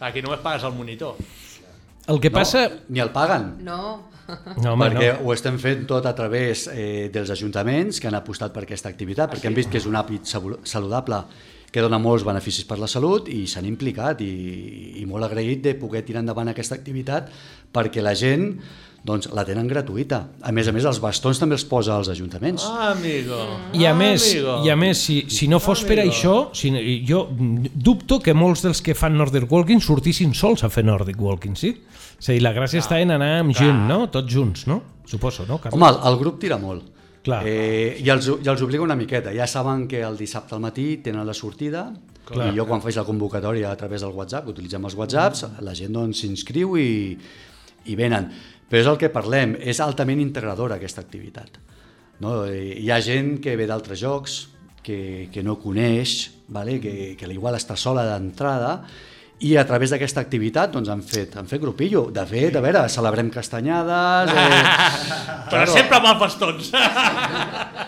[0.00, 1.16] Aquí només pagues el monitor.
[2.08, 2.68] El que passa...
[2.68, 3.64] No, ni el paguen.
[3.64, 4.08] No.
[4.62, 5.26] No, home, perquè no.
[5.28, 9.32] ho estem fent tot a través eh, dels ajuntaments que han apostat per aquesta activitat,
[9.34, 11.22] perquè han vist que és un salu- saludable
[11.74, 14.30] que dona molts beneficis per la salut i s'han implicat i,
[15.02, 17.32] i molt agraït de poder tirar endavant aquesta activitat
[17.74, 18.52] perquè la gent
[19.04, 20.20] doncs, la tenen gratuïta.
[20.40, 22.64] A més a més, els bastons també els posa als ajuntaments.
[22.70, 23.40] Ah, amigo.
[23.76, 24.54] I a més, amigo.
[24.64, 26.14] i a més si, si no fos per Amigo.
[26.14, 26.72] això, si,
[27.04, 31.58] jo dubto que molts dels que fan Nordic Walking sortissin sols a fer Nordic Walking,
[31.58, 31.74] sí?
[32.16, 34.06] És a dir, la gràcia està en anar amb gent, no?
[34.14, 34.80] Tots junts, no?
[35.10, 35.76] Suposo, no, Carles?
[35.76, 36.93] Home, el, el grup tira molt.
[37.24, 37.40] Clar.
[37.48, 39.32] Eh, i, els, I els obliga una miqueta.
[39.32, 41.86] Ja saben que el dissabte al matí tenen la sortida
[42.28, 42.50] Clar.
[42.50, 45.96] i jo quan faig la convocatòria a través del WhatsApp, utilitzem els WhatsApps, la gent
[45.96, 47.16] doncs s'inscriu i,
[47.88, 48.28] i venen.
[48.68, 51.56] Però és el que parlem, és altament integradora aquesta activitat.
[52.20, 52.42] No?
[52.44, 54.38] Eh, Hi ha gent que ve d'altres jocs,
[54.84, 56.76] que, que no coneix, vale?
[56.80, 58.82] que, que igual està sola d'entrada,
[59.40, 62.06] i a través d'aquesta activitat doncs, han, fet, han fet grupillo.
[62.14, 64.30] De fet, a veure, celebrem castanyades...
[64.30, 64.62] Eh,
[65.50, 66.72] Pero siempre más bastons.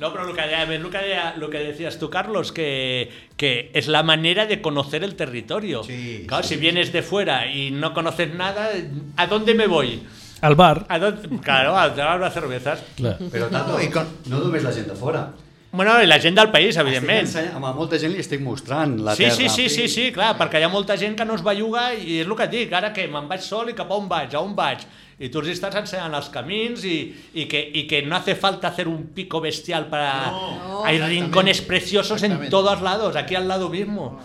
[0.00, 3.70] no, pero lo que, deia, lo, que deia- lo que decías tú, Carlos, que, que
[3.74, 5.82] es la manera de conocer el territorio.
[5.84, 8.68] Sí, claro, sí, si vienes de fuera y no conoces nada,
[9.16, 10.02] ¿a dónde me voy?
[10.40, 10.84] Al bar.
[10.88, 11.28] ¿A dónde?
[11.40, 12.82] Claro, a tomar unas cervezas.
[12.96, 13.18] Clar.
[13.32, 15.30] Però Tato, No, i con- no només la gent de fora.
[15.76, 17.26] Bueno, i la gent del país, Estic evidentment.
[17.26, 19.36] ensenyant, a molta gent li estic mostrant la Sí, terra.
[19.36, 22.20] sí, sí, sí, sí, clar, perquè hi ha molta gent que no es belluga i
[22.22, 24.34] és el que et dic, ara que me'n vaig sol i cap a on vaig,
[24.34, 24.78] a on vaig?
[25.18, 26.96] I tu els estàs ensenyant els camins i,
[27.34, 30.30] y, que, y que no hace falta hacer un pico bestial para...
[30.30, 34.18] No, Hay rincones preciosos en todos lados, aquí al lado mismo.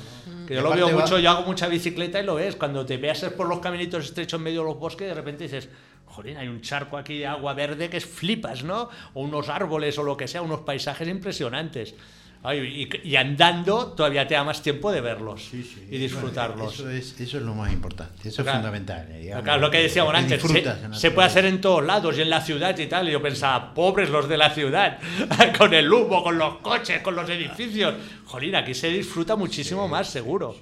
[0.47, 2.97] Que yo lo veo va- mucho, yo hago mucha bicicleta y lo ves, cuando te
[2.97, 5.69] veas por los caminitos estrechos en medio de los bosques, de repente dices,
[6.11, 8.89] joder, hay un charco aquí de agua verde que es flipas, ¿no?
[9.13, 11.95] O unos árboles o lo que sea, unos paisajes impresionantes.
[12.43, 15.87] Ay, y, y andando todavía te da más tiempo de verlos Sí, sí.
[15.91, 16.73] y disfrutarlos.
[16.73, 18.57] Eso es, eso es lo más importante, eso Claro.
[18.57, 19.07] es fundamental.
[19.11, 22.21] eh, digamos, Claro, lo que decíamos antes, se, se puede hacer en todos lados y
[22.23, 23.07] en la ciudad y tal.
[23.07, 24.97] Y yo pensaba, pobres los de la ciudad,
[25.59, 27.93] con el humo, con los coches, con los edificios.
[28.25, 30.55] Jolín, aquí se disfruta muchísimo más, seguro.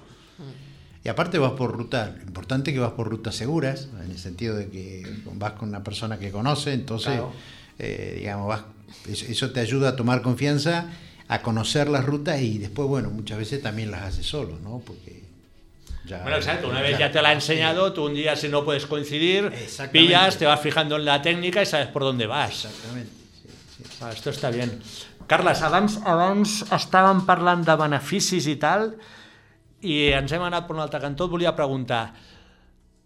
[1.02, 4.18] Y aparte vas por rutas, lo importante es que vas por rutas seguras, en el
[4.18, 7.32] sentido de que vas con una persona que conoce, entonces, Claro.
[7.78, 8.62] eh, digamos, vas,
[9.08, 10.86] eso, te ayuda a tomar confianza,
[11.26, 14.82] a conocer las rutas y después, bueno, muchas veces también las haces solo, ¿no?
[14.84, 15.22] Porque
[16.04, 16.20] ya...
[16.22, 18.84] Bueno, exacto, una vez ya te la ha enseñado, tú un día si no puedes
[18.84, 19.50] coincidir,
[19.92, 22.66] pillas, te vas fijando en la técnica y sabes por dónde vas.
[22.66, 23.10] Exactamente.
[23.42, 23.48] sí,
[23.78, 23.84] sí.
[24.02, 24.66] Ah, esto està bé.
[25.30, 28.90] Carles, abans, abans estàvem parlant de beneficis i tal,
[29.82, 31.26] i ens hem anat per un altre cantó.
[31.28, 32.10] Et volia preguntar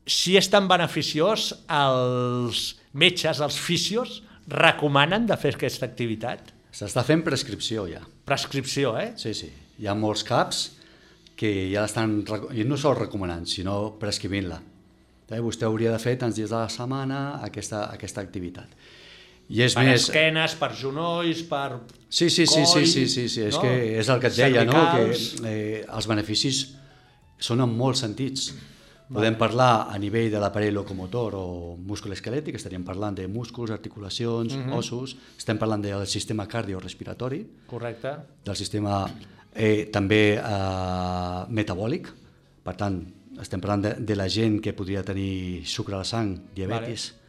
[0.07, 6.53] si és tan beneficiós els metges, els fisios, recomanen de fer aquesta activitat?
[6.75, 8.03] S'està fent prescripció ja.
[8.27, 9.12] Prescripció, eh?
[9.20, 9.49] Sí, sí.
[9.81, 10.64] Hi ha molts caps
[11.39, 14.61] que ja l'estan, reco- i no sols recomanant, sinó prescrivint-la.
[15.35, 18.68] Eh, vostè hauria de fer tants dies de la setmana aquesta, aquesta activitat.
[19.49, 20.03] I és Per més...
[20.09, 21.81] esquenes, per genolls, per...
[22.09, 23.41] Sí, sí, sí, sí, coll, sí, sí, sí.
[23.43, 23.61] és no?
[23.63, 24.73] que és el que et deia, no?
[24.73, 25.43] que Cervicals.
[25.45, 26.63] eh, els beneficis
[27.39, 28.55] són en molts sentits.
[29.15, 34.55] Podem parlar a nivell de l'aparell locomotor o múscul esquelètic, estaríem parlant de músculs, articulacions,
[34.57, 34.73] Mhm.
[34.73, 38.15] ossos, estem parlant del sistema cardiorespiratori, Correcte.
[38.45, 39.05] del sistema
[39.55, 42.09] eh, també eh, metabòlic,
[42.65, 42.97] per tant,
[43.41, 47.24] estem parlant de, de la gent que podria tenir sucre a la sang, diabetis, Vale.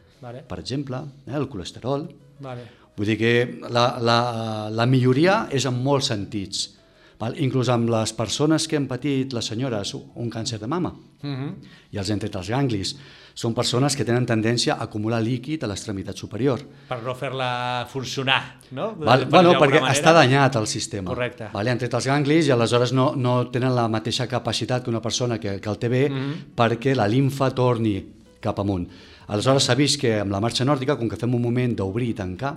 [0.48, 0.96] Per exemple,
[1.26, 2.08] eh, el colesterol,
[2.40, 2.62] Vale.
[2.96, 6.74] Vull dir que la, la, la milloria és en molts sentits.
[7.20, 7.34] Val?
[7.40, 11.54] Inclús amb les persones que han patit, les senyores, un càncer de mama Uh -huh.
[11.92, 12.96] i els han tret els ganglis,
[13.34, 16.60] són persones que tenen tendència a acumular líquid a l'extremitat superior.
[16.88, 18.94] Per no fer-la funcionar, no?
[18.96, 19.20] Val?
[19.20, 19.92] Per Bueno, perquè manera.
[19.92, 21.08] està danyat el sistema.
[21.10, 21.48] Correcte.
[21.52, 21.70] Vale?
[21.70, 25.38] Han tret els ganglis i aleshores no, no tenen la mateixa capacitat que una persona
[25.40, 26.34] que, que el té bé Mhm.
[26.54, 28.04] perquè la limfa torni
[28.40, 28.88] cap amunt.
[29.28, 32.14] Aleshores s'ha vist que amb la marxa nòrdica, com que fem un moment d'obrir i
[32.14, 32.54] tancar,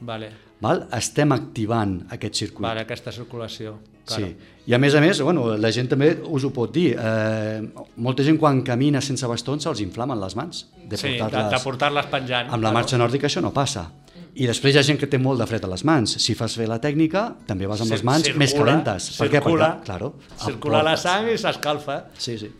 [0.00, 0.30] Vale.
[0.60, 0.86] val?
[0.92, 2.66] estem activant aquest circuit.
[2.66, 3.76] Vale, aquesta circulació.
[4.04, 4.26] Claro.
[4.26, 4.36] Sí.
[4.66, 7.62] I a més a més, bueno, la gent també us ho pot dir, eh,
[7.96, 11.50] molta gent quan camina sense bastons se'ls inflamen les mans de Sí, de, portar-les.
[11.50, 12.50] de portar-les penjant.
[12.52, 13.90] Amb la marxa nòrdica això no passa.
[14.34, 16.10] I després hi ha gent que té molt de fred a les mans.
[16.20, 19.16] Si fas bé la tècnica, també vas amb les mans Circula, més calentes.
[19.16, 19.38] Per què?
[19.40, 20.14] Circula, Perquè, claro,
[20.44, 22.06] circula la sang i s'escalfa.
[22.18, 22.50] Sí, sí.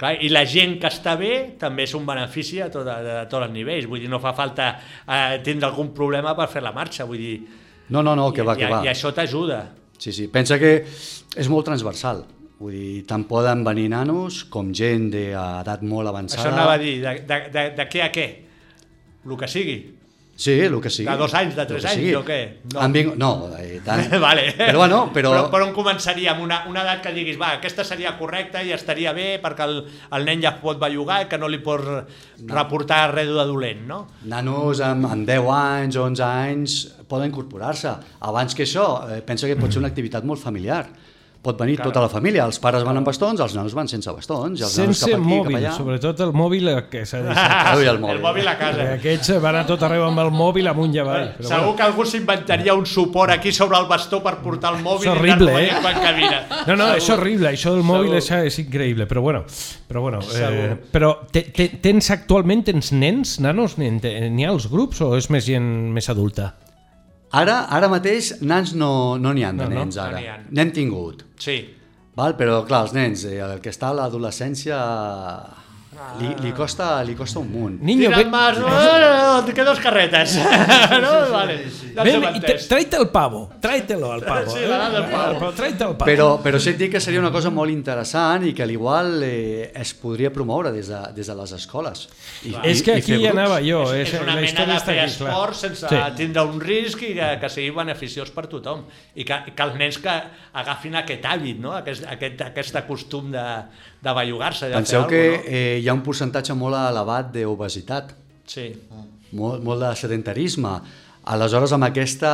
[0.00, 3.24] Clar, I la gent que està bé també és un benefici a, tot, a, a
[3.28, 3.84] tots els nivells.
[3.90, 4.70] Vull dir, no fa falta
[5.04, 7.04] eh, tindre algun problema per fer la marxa.
[7.08, 7.34] Vull dir,
[7.90, 8.84] No, no, no, que va, i, que va.
[8.86, 9.64] i això t'ajuda.
[10.00, 12.22] Sí, sí, pensa que és molt transversal.
[12.60, 16.44] Vull dir, tant poden venir nanos com gent d'edat molt avançada.
[16.44, 18.26] Això anava a dir, de, de, de, de què a què?
[19.26, 19.76] El que sigui.
[20.40, 21.04] Sí, el que sigui.
[21.04, 22.38] De dos anys, de tres anys, o què?
[22.72, 22.86] No.
[22.94, 23.18] Vingut...
[23.20, 23.30] No,
[23.60, 24.06] eh, tant.
[24.24, 24.46] vale.
[24.56, 25.34] Però bueno, però...
[25.34, 25.42] però...
[25.52, 26.40] Però on començaríem?
[26.40, 29.82] Una, una edat que diguis, va, aquesta seria correcta i estaria bé perquè el,
[30.16, 32.54] el nen ja pot bellugar i que no li pots no.
[32.54, 34.00] reportar res de dolent, no?
[34.32, 36.80] Nanos amb, amb 10 anys, 11 anys,
[37.10, 37.92] poden incorporar-se.
[38.32, 40.86] Abans que això, eh, pensa que pot ser una activitat molt familiar.
[41.40, 41.88] Pot venir Claro.
[41.88, 44.74] tota la família, els pares van amb bastons, els nanos van sense bastons, i els
[44.76, 45.70] nanos Sense cap aquí, mòbil, cap allà.
[45.72, 47.70] sobretot el mòbil eh, que s'ha deixat.
[47.78, 48.16] Ui, el mòbil.
[48.18, 48.76] El mòbil a casa.
[48.76, 51.30] Perquè Aquests van a tot arreu amb el mòbil amunt i avall.
[51.38, 55.08] Però Segur que algú s'inventaria un suport aquí sobre el bastó per portar el mòbil
[55.08, 55.64] És i horrible, anar-lo eh?
[55.64, 56.42] veient quan camina.
[56.68, 56.96] No, no, Segur.
[57.00, 59.44] és horrible, això del mòbil és, és increïble, però bueno,
[59.88, 65.00] però, bueno, eh, però te, te, tens actualment tens nens, nanos, n'hi ha als grups
[65.00, 66.52] o és més gent més adulta?
[67.32, 69.74] Ara, ara mateix, nans no n'hi no n'hi ha de No, no.
[69.84, 70.18] nens, No ara.
[70.18, 70.38] ha.
[70.50, 71.22] N'hem tingut.
[71.38, 71.60] Sí.
[72.16, 72.34] Val?
[72.36, 74.76] Però, clar, els nens, eh, el que està a l'adolescència
[76.20, 77.78] li, li, costa, li costa un munt.
[77.80, 80.36] Niño, Tira ven, más, oh, que dos carretes.
[80.36, 81.30] no?
[81.30, 81.64] Vale.
[81.94, 82.68] Ja ven hem y te- entès.
[82.68, 84.50] tráete el pavo, tráetelo al pavo.
[84.50, 84.68] Sí, eh?
[84.68, 85.38] del pavo.
[85.38, 86.04] Però el pavo.
[86.04, 89.22] Però, però sí et dic que seria una cosa molt interessant i que al igual
[89.26, 92.06] eh, es podria promoure des de, des de les escoles.
[92.46, 93.32] I, és que i aquí grups.
[93.34, 96.00] anava jo, és, és, és una la mena història de fer esport sense Sí.
[96.16, 98.84] tindre un risc i que, que sigui beneficiós per tothom.
[99.18, 100.14] I que, que els nens que
[100.62, 101.74] agafin aquest hàbit, no?
[101.74, 103.44] aquest, aquest, aquest costum de,
[104.00, 104.68] de bellugar-se.
[104.70, 108.16] de Penseu fer que eh, hi ha un percentatge molt elevat d'obesitat?
[108.46, 108.72] Sí.
[109.32, 110.72] molt, molt de sedentarisme.
[111.30, 112.30] Aleshores, amb aquesta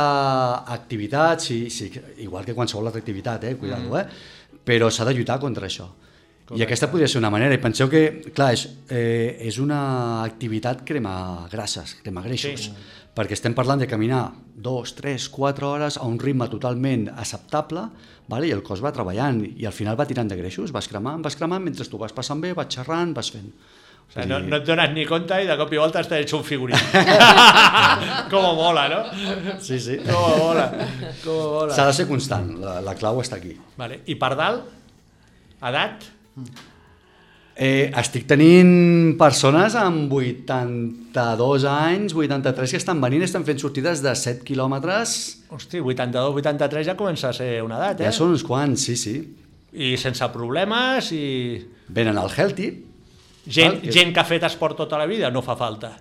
[0.73, 1.91] activitat, sí, sí,
[2.23, 3.99] igual que qualsevol altra activitat, eh, cuidado, Mm.
[3.99, 4.07] eh,
[4.65, 5.85] però s'ha de lluitar contra això.
[6.55, 7.53] I aquesta podria ser una manera.
[7.53, 12.73] I penseu que, clar, és, eh, és una activitat crema grasses, crema greixos, Sí.
[13.17, 17.89] perquè estem parlant de caminar dos, tres, quatre hores a un ritme totalment acceptable,
[18.27, 18.47] vale?
[18.47, 21.35] i el cos va treballant, i al final va tirant de greixos, vas cremant, vas
[21.35, 23.51] cremant, mentre tu vas passant bé, vas xerrant, vas fent.
[24.07, 26.37] O sea, no, no et dones ni compte i de cop i volta estàs hecho
[26.37, 26.73] un figurí.
[28.31, 29.01] Com mola, no?
[29.59, 29.97] Sí, sí.
[30.05, 30.67] Com mola.
[31.23, 31.73] Com mola.
[31.75, 33.51] S'ha de ser constant, la, la clau està aquí.
[33.77, 33.99] Vale.
[34.07, 34.69] I per dalt,
[35.61, 36.05] edat?
[37.57, 44.13] Eh, estic tenint persones amb 82 anys, 83, que estan venint, estan fent sortides de
[44.13, 45.15] 7 quilòmetres,
[45.49, 48.09] Hosti, 82, 83 ja comença a ser una edat, eh?
[48.09, 49.15] ja són uns quants, sí, sí.
[49.73, 51.23] I sense problemes i...
[51.93, 52.69] Venen al Healthy,
[53.47, 55.95] Gent, Val, gent que ha fet esport tota la vida no fa falta.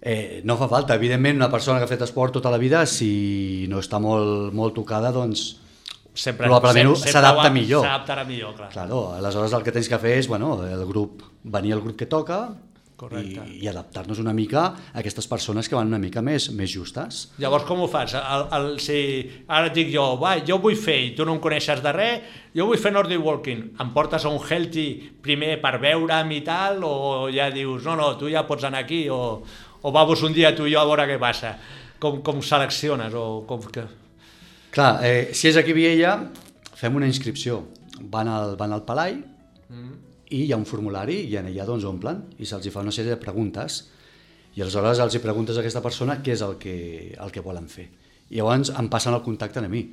[0.00, 3.66] eh, no fa falta, evidentment, una persona que ha fet esport tota la vida, si
[3.68, 5.63] no està molt, molt tocada, doncs,
[6.14, 7.82] Sempre, Probablement s'adapta millor.
[7.82, 8.68] S'adaptarà millor, clar.
[8.70, 12.06] claro, aleshores el que tens que fer és, bueno, el grup, venir al grup que
[12.06, 12.54] toca,
[12.96, 13.42] Correcte.
[13.50, 14.62] i, i adaptar-nos una mica
[14.92, 17.24] a aquestes persones que van una mica més, més justes.
[17.42, 18.14] Llavors com ho fas?
[18.14, 18.98] El, el, si
[19.48, 22.30] ara et dic jo, va, jo vull fer, i tu no em coneixes de res,
[22.54, 24.86] jo vull fer Nordic Walking, em portes a un healthy
[25.26, 29.08] primer per veure'm i tal, o ja dius, no, no, tu ja pots anar aquí,
[29.10, 29.42] o,
[29.82, 31.56] o vamos un dia tu i jo a veure què passa.
[31.98, 33.88] Com, com selecciones, o com que...
[34.74, 36.12] Clar, eh, si és aquí a Viella,
[36.74, 37.60] fem una inscripció.
[38.10, 39.12] Van al, van al Palai
[40.34, 43.12] i hi ha un formulari i en allà doncs omplen i se'ls fa una sèrie
[43.14, 43.84] de preguntes
[44.56, 46.74] i aleshores els hi preguntes a aquesta persona què és el que,
[47.14, 47.86] el que volen fer.
[48.30, 49.84] I llavors em passen el contacte a mi.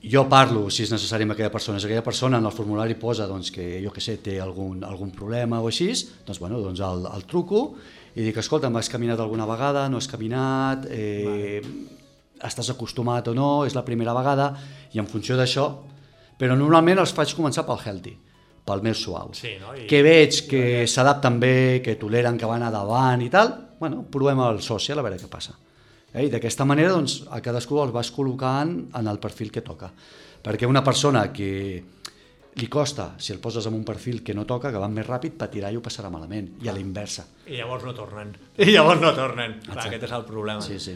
[0.00, 1.76] Jo parlo, si és necessari, amb aquella persona.
[1.76, 5.12] Si aquella persona en el formulari posa doncs, que, jo que sé, té algun, algun
[5.12, 5.90] problema o així,
[6.24, 7.66] doncs, bueno, doncs el, el truco
[8.14, 11.60] i dic, escolta, has caminat alguna vegada, no has caminat, eh,
[12.46, 14.52] estàs acostumat o no, és la primera vegada,
[14.92, 15.66] i en funció d'això,
[16.38, 18.14] però normalment els faig començar pel healthy,
[18.64, 19.30] pel més suau.
[19.34, 19.74] Sí, no?
[19.76, 24.04] I- Que veig que s'adapten bé, que toleren que van a davant i tal, bueno,
[24.10, 25.54] provem el social a veure què passa.
[26.14, 26.26] Eh?
[26.26, 29.90] I d'aquesta manera doncs, a cadascú el vas col·locant en el perfil que toca.
[30.44, 31.82] Perquè una persona que
[32.54, 35.34] li costa, si el poses en un perfil que no toca, que va més ràpid,
[35.36, 36.52] patirà i ho passarà malament.
[36.62, 37.24] I a la inversa.
[37.48, 38.30] I llavors no tornen.
[38.56, 39.56] I llavors no tornen.
[39.64, 40.60] Clar, aquest és el problema.
[40.62, 40.94] Sí, sí.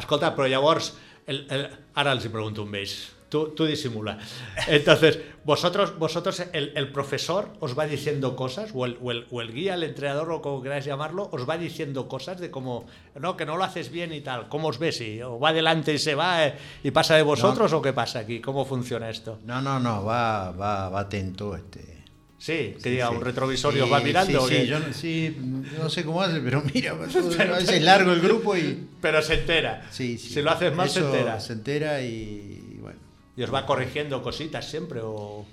[0.00, 0.94] Escolta, però llavors,
[1.26, 2.98] el, el, ara els hi pregunto un ells.
[3.30, 4.18] Tú, tú disimula.
[4.66, 9.40] Entonces, vosotros, vosotros el, el profesor os va diciendo cosas, o el, o, el, o
[9.40, 13.36] el guía, el entrenador, o como queráis llamarlo, os va diciendo cosas de cómo, no,
[13.36, 14.48] que no lo haces bien y tal.
[14.48, 15.00] ¿Cómo os ves?
[15.00, 18.18] ¿Y, ¿O va adelante y se va eh, y pasa de vosotros o qué pasa
[18.18, 18.40] aquí?
[18.40, 19.38] ¿Cómo funciona esto?
[19.44, 21.54] No, no, no, va, va, va atento.
[21.54, 21.99] Este,
[22.42, 23.14] Sí, que Sí, diga sí.
[23.16, 24.46] un retrovisor y os va mirando.
[24.48, 25.36] Sí, ¿o sí, yo no, sí,
[25.78, 28.86] no sé cómo hace, pero mira, a veces largo el grupo y...
[29.02, 29.86] Pero se entera.
[29.90, 30.30] Sí, sí.
[30.30, 31.38] Si lo haces mal, se entera.
[31.38, 32.98] Se entera y bueno.
[33.36, 35.44] Y os va corrigiendo cositas siempre o...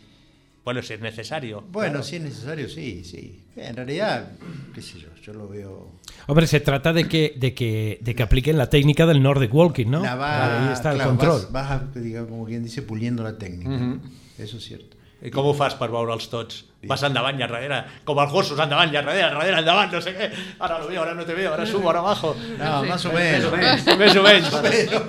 [0.64, 1.62] Bueno, si es necesario.
[1.72, 2.04] Bueno, claro.
[2.06, 3.42] si es necesario, sí, sí.
[3.58, 4.32] En realidad,
[4.74, 5.92] qué sé yo, yo lo veo...
[6.28, 9.88] Hombre, se trata de que, de que, de que apliquen la técnica del Nordic Walking,
[9.88, 10.02] ¿no?
[10.04, 11.42] La va- Ahí está el claro, control.
[11.52, 13.70] Vas, vas a, digamos, como quien dice, puliendo la técnica.
[13.72, 14.02] Mhm.
[14.38, 14.97] Eso es cierto.
[15.26, 16.60] I com ho fas per veure'ls tots?
[16.88, 20.28] Vas endavant i enrere, com els gossos, endavant i enrere, enrere, endavant, no sé què.
[20.62, 22.36] Ara lo veo, ara no te veo, ara subo, ara bajo.
[22.60, 23.50] No, más o menos.
[23.98, 24.52] Més o menys.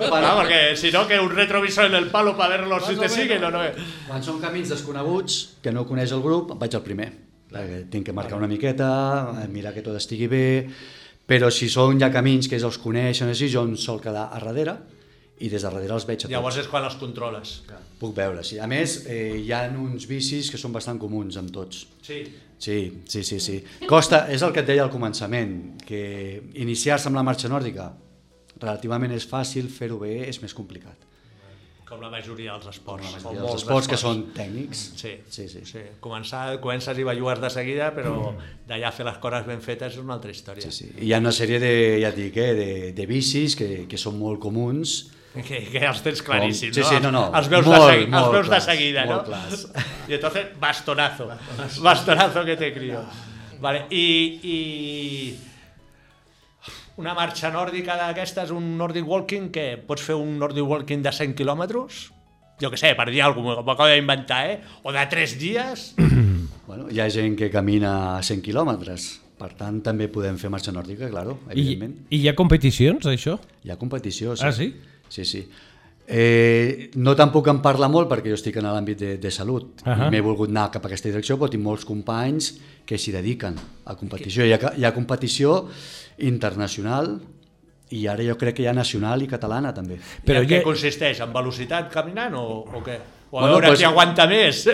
[0.01, 3.45] Bueno, perquè si no, que un retrovisor en el palo para verlos si te siguen
[3.45, 3.63] o no.
[4.09, 7.11] Quan són camins desconeguts, que no coneix el grup, vaig al primer.
[7.93, 8.89] Tinc que marcar una miqueta,
[9.43, 10.45] eh, mirar que tot estigui bé,
[11.29, 14.79] però si són ja camins que els coneixen així, jo em sol quedar a darrere
[15.39, 16.31] i des de darrere els veig a tots.
[16.33, 17.53] Llavors és quan els controles.
[17.99, 18.59] Puc veure, sí.
[18.59, 21.85] A més, eh, hi ha uns bicis que són bastant comuns amb tots.
[22.03, 22.23] Sí.
[22.59, 22.77] Sí,
[23.07, 23.63] sí, sí, sí.
[23.87, 27.93] Costa, és el que et deia al començament, que iniciar-se amb la marxa nòrdica
[28.59, 31.05] relativament és fàcil, fer-ho bé és més complicat.
[31.89, 33.05] Com la majoria dels esports.
[33.07, 34.81] La Com majoria molts dels esports que són tècnics.
[34.99, 35.63] Sí, Sí, sí.
[35.65, 35.79] sí.
[36.03, 38.35] Començar, comences i bellugues de seguida, però
[38.67, 40.61] d'allà fer les coses ben fetes és una altra història.
[40.69, 40.91] Sí, sí.
[41.01, 41.71] Hi ha una sèrie de,
[42.03, 44.99] ja dic, eh, de, de bicis que, que són molt comuns.
[45.47, 46.87] Que, que els tens claríssims, Sí, no?
[46.89, 47.23] sí, no, no.
[47.37, 49.11] Els veus, Molt, de, segui, els veus de clars, seguida, no?
[49.19, 49.67] molt clars.
[50.07, 51.27] Y entonces, bastonazo.
[51.83, 53.03] Bastonazo que te crio.
[53.61, 54.05] Vale, i,
[54.43, 55.37] i
[56.99, 61.35] una marxa nòrdica d'aquestes, un Nordic Walking, que pots fer un Nordic Walking de 100
[61.37, 62.09] quilòmetres?
[62.59, 64.57] Jo que sé, per dir alguna cosa, m'ho acabo d'inventar, eh?
[64.83, 65.89] O de 3 dies?
[66.69, 69.05] Bueno, hi ha gent que camina a 100 quilòmetres,
[69.39, 71.95] per tant també podem fer marxa nòrdica, claro, I, evidentment.
[72.13, 73.39] I hi ha competicions, d'això?
[73.65, 74.45] Hi ha competició, sí.
[74.45, 74.67] Ah, sí?
[75.09, 75.43] Sí, sí.
[76.11, 79.91] Eh, no tampoc en parla molt perquè jo estic en l'àmbit de, de salut uh.
[79.91, 80.09] -huh.
[80.09, 82.55] m'he volgut anar cap a aquesta direcció però tinc molts companys
[82.85, 83.53] que s'hi dediquen
[83.85, 85.67] a competició hi ha, hi ha competició
[86.17, 87.19] internacional
[87.91, 90.63] i ara jo crec que hi ha nacional i catalana també Però I en què
[90.63, 91.19] consisteix?
[91.21, 92.97] En velocitat caminant o, o què?
[93.31, 94.67] O a Bueno, veure pues- qui aguanta més?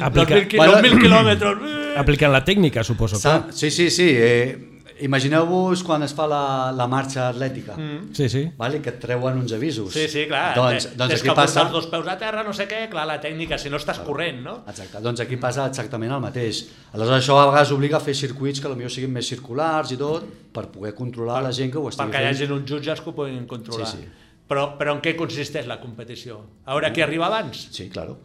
[0.00, 1.96] Aplica- 2.000 qui- Bueno- 2.000 quilòmetres.
[1.96, 3.16] Aplicant la tècnica, suposo.
[3.16, 6.42] Sa- sí, sí, sí eh, imagineu-vos quan es fa la,
[6.72, 8.14] la marxa atlètica mm.
[8.16, 8.42] Sí, sí.
[8.56, 8.80] vale?
[8.82, 10.54] que et treuen uns avisos Sí, sí, clar.
[10.56, 13.18] doncs, Tens doncs aquí passa els dos peus a terra, no sé què, clar, la
[13.22, 14.58] tècnica, si no estàs corrent, no?
[14.68, 16.62] Exacte, doncs aquí passa exactament el mateix.
[16.92, 20.28] Aleshores això a vegades obliga a fer circuits que potser siguin més circulars i tot,
[20.56, 22.46] per poder controlar la gent que ho estigui Perquè hi fent.
[22.46, 23.90] hagi uns jutges que ho puguin controlar.
[23.90, 24.24] Sí, sí.
[24.46, 26.38] Però, però en què consisteix la competició?
[26.64, 27.66] A veure qui arriba abans?
[27.74, 28.16] Sí, claro.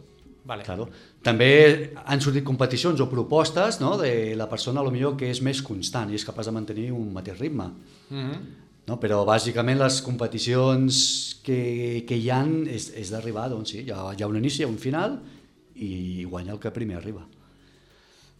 [0.44, 0.64] Vale.
[0.66, 0.88] claro.
[1.22, 1.50] També
[2.02, 5.60] han sortit competicions o propostes no, de la persona a lo millor que és més
[5.62, 7.68] constant i és capaç de mantenir un mateix ritme.
[8.10, 8.40] Mm -hmm.
[8.88, 8.98] No?
[8.98, 14.12] Però bàsicament les competicions que, que hi han és, és d'arribar, doncs sí, hi ha,
[14.16, 15.20] hi ha un inici, hi ha un final
[15.76, 17.22] i guanya el que primer arriba.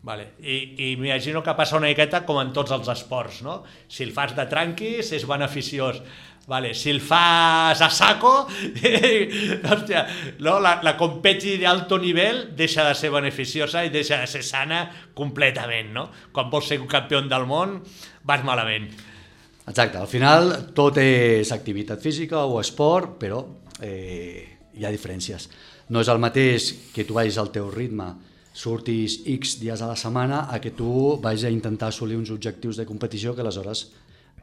[0.02, 0.32] Vale.
[0.42, 3.60] I, I m'imagino que passa una miqueta com en tots els esports, no?
[3.86, 6.02] Si el fas de tranquis és beneficiós.
[6.46, 6.74] Vale.
[6.74, 8.48] Si el fas a saco,
[9.72, 10.02] hòstia,
[10.42, 10.58] no?
[10.58, 14.82] la, la competi d'alto nivell deixa de ser beneficiosa i deixa de ser sana
[15.14, 16.08] completament, no?
[16.34, 17.78] Quan vols ser un campió del món,
[18.26, 18.90] vas malament.
[19.62, 23.44] Exacte, al final tot és activitat física o esport, però
[23.78, 24.42] eh,
[24.74, 25.46] hi ha diferències.
[25.94, 28.10] No és el mateix que tu vagis al teu ritme,
[28.52, 32.82] surtis X dies a la setmana, a que tu vagis a intentar assolir uns objectius
[32.82, 33.92] de competició que aleshores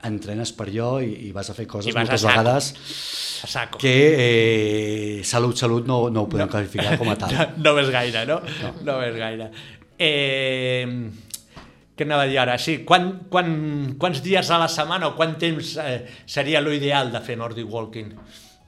[0.07, 2.69] entrenes per allò i, i vas a fer coses a moltes vegades
[3.43, 3.79] A saco.
[3.81, 6.53] que eh, salut, salut no, no ho podem no.
[6.53, 7.33] qualificar com a tal.
[7.39, 8.39] No, no ves gaire, no?
[8.61, 9.49] No, no ves gaire.
[9.99, 10.87] Eh,
[11.99, 12.55] què anava a dir ara?
[12.61, 13.49] Sí, quan, quan,
[13.99, 18.13] quants dies a la setmana o quant temps eh, seria l'ideal de fer Nordic Walking?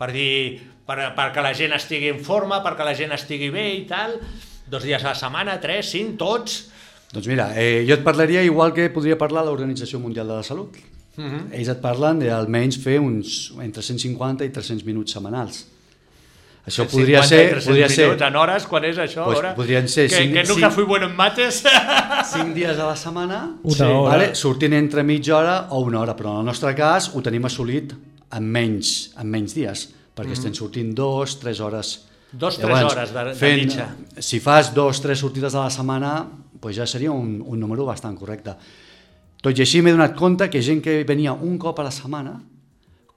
[0.01, 3.85] Per dir, per, perquè la gent estigui en forma, perquè la gent estigui bé i
[3.87, 4.17] tal,
[4.67, 6.65] dos dies a la setmana, tres, cinc, tots...
[7.11, 10.75] Doncs mira, eh, jo et parlaria igual que podria parlar l'Organització Mundial de la Salut.
[11.17, 11.41] Uh -huh.
[11.51, 15.65] Ells et parlen d'almenys fer uns entre 150 i 300 minuts setmanals.
[16.65, 17.49] Això podria 50 i ser...
[17.49, 19.23] 300 Podria ser en hores, quan és això?
[19.25, 21.63] Pues A veure, podrien ser que, cinc- que nunca cinc- fui bueno en mates.
[22.33, 24.17] 5 dies a la setmana, Una hora.
[24.17, 24.35] vale?
[24.35, 27.93] sortint entre mitja hora o una hora, però en el nostre cas ho tenim assolit
[28.31, 32.05] en menys, en menys dies, perquè estem sortint dos, tres hores.
[32.31, 33.95] Dos, tres hores de- de mitja.
[34.19, 36.27] Si fas dos, tres sortides a la setmana,
[36.59, 38.53] pues ja seria un, un número bastant correcte.
[39.41, 42.35] Tot i així m'he donat compte que gent que venia un cop a la setmana,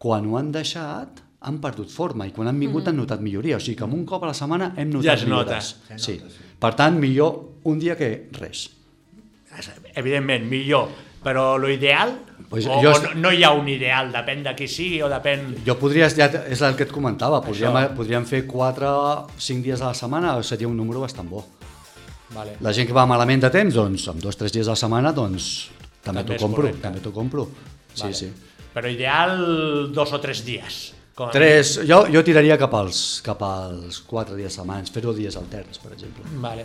[0.01, 3.59] quan ho han deixat, han perdut forma i quan han vingut han notat milloria.
[3.59, 5.59] O sigui que amb un cop a la setmana hem notat Ja es nota.
[5.61, 5.75] millores.
[6.01, 6.20] Sí.
[6.61, 8.70] Per tant, millor un dia que res.
[9.95, 10.89] Evidentment, millor,
[11.22, 12.16] però lo ideal,
[12.49, 15.09] Pues o, jo o no, no hi ha un ideal, depèn de qui sigui o
[15.11, 15.47] depèn...
[15.66, 17.95] Jo podria, ja és el que et comentava, podríem, Això.
[17.97, 18.91] podríem fer 4
[19.39, 21.45] 5 dies a la setmana, seria un número bastant bo.
[22.35, 22.57] Vale.
[22.62, 25.14] La gent que va malament de temps, doncs, amb 2 3 dies a la setmana,
[25.16, 25.49] doncs,
[26.05, 26.82] també, t'ho compro, correcte.
[26.84, 27.48] també t'ho compro.
[27.94, 28.14] Sí, Vale.
[28.18, 28.30] sí.
[28.74, 30.92] Però ideal dos o tres dies.
[31.14, 35.78] Com Tres, jo, jo tiraria cap als, cap als quatre dies setmanes, fer-ho dies alterns,
[35.78, 36.24] per exemple.
[36.42, 36.64] Vale.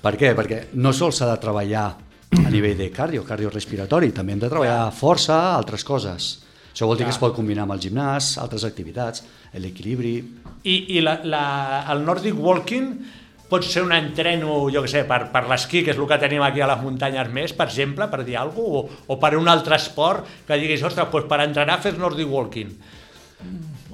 [0.00, 0.30] Per què?
[0.36, 1.84] Perquè no sols s'ha de treballar
[2.34, 6.30] a nivell de cardio, cardiorespiratori, també hem de treballar força, altres coses.
[6.72, 9.22] Això vol dir que es pot combinar amb el gimnàs, altres activitats,
[9.60, 10.14] l'equilibri...
[10.64, 11.44] I, i la, la,
[11.92, 12.88] el Nordic Walking
[13.54, 16.42] pot ser un entreno, jo que sé, per, per l'esquí, que és el que tenim
[16.44, 19.48] aquí a les muntanyes més, per exemple, per dir alguna cosa, o, o per un
[19.48, 22.74] altre esport que diguis, ostres, doncs per entrenar fes Nordic Walking.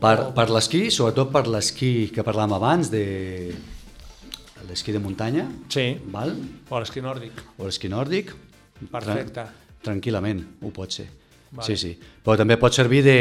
[0.01, 3.05] Per, per l'esquí, sobretot per l'esquí que parlàvem abans, de
[4.71, 6.35] l'esquí de muntanya, Sí, val?
[6.71, 7.33] o l'esquí nòrdic.
[7.59, 8.31] o l'esquí nòrdic,
[8.91, 9.45] Perfecte.
[9.85, 11.09] tranquil·lament ho pot ser.
[11.51, 11.67] Vale.
[11.67, 11.91] Sí, sí.
[12.25, 13.19] Però també pot servir de,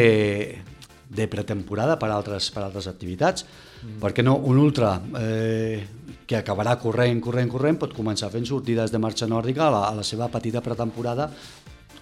[1.09, 3.45] de pretemporada per altres, per altres activitats.
[3.81, 3.99] Mm.
[4.01, 5.87] Perquè no, un ultra eh,
[6.27, 9.95] que acabarà corrent, corrent, corrent, pot començar fent sortides de marxa nòrdica a la, a
[9.97, 11.29] la seva petita pretemporada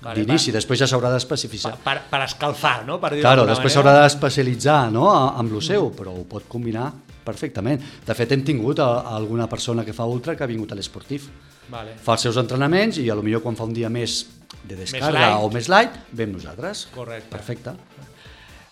[0.01, 0.51] Vale, d'inici.
[0.53, 1.75] Després ja s'haurà Per, d'especificar.
[1.83, 2.99] per, per escalfar, no?
[3.01, 6.91] Per dir Claro, després s'haurà d'especialitzar no, amb lo seu, però ho pot combinar
[7.27, 7.81] perfectament.
[8.05, 10.77] De fet, hem tingut a, a alguna persona que fa ultra que ha vingut a
[10.79, 11.29] l'esportif.
[11.71, 11.97] Vale.
[12.03, 14.21] Fa els seus entrenaments i a lo millor quan fa un dia més
[14.63, 15.43] de descarga light.
[15.43, 16.87] o més light, ve amb nosaltres.
[16.93, 17.31] Correcte.
[17.31, 17.73] Perfecte.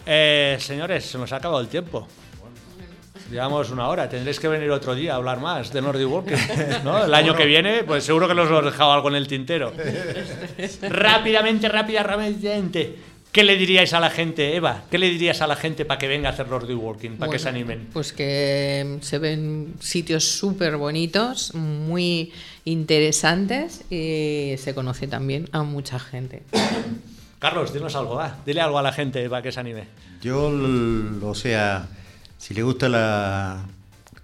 [0.06, 2.08] Eh, señores, se nos ha acabado el tiempo.
[3.32, 6.36] Llevamos una hora, tendréis que venir otro día a hablar más de Nordic Walking.
[6.84, 7.06] ¿no?
[7.06, 9.74] El año que viene, pues seguro que nos hemos dejado algo en el tintero.
[10.90, 12.96] rápidamente, rápidamente,
[13.32, 14.84] ¿qué le diríais a la gente, Eva?
[14.92, 17.40] ¿Qué le dirías a la gente para que venga a hacer Nordic Walking, para que
[17.40, 17.88] se animen?
[17.92, 22.32] Pues que se ven sitios súper bonitos, muy
[22.64, 26.44] interesantes y se conoce también a mucha gente.
[27.40, 28.38] Carlos, dinos algo, va.
[28.46, 29.84] Dile algo a la gente para que se anime.
[30.22, 30.52] Yo,
[31.22, 31.88] o sea,
[32.38, 33.66] si le gusta la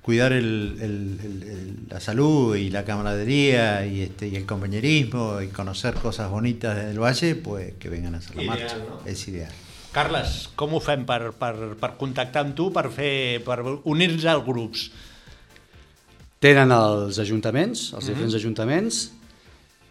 [0.02, 5.42] cuidar el- el- el- el- la salud y la camaradería y, este, y el compañerismo
[5.42, 8.78] y conocer cosas bonitas del valle, pues que vengan a hacer la Ideal, marcha.
[8.78, 9.02] ¿no?
[9.06, 9.52] Es ideal.
[9.92, 14.46] Carles, com ho fem per, per, per contactar amb tu, per, fer, per unir-nos als
[14.46, 14.86] grups?
[16.42, 19.02] Tenen els ajuntaments, els diferents ajuntaments.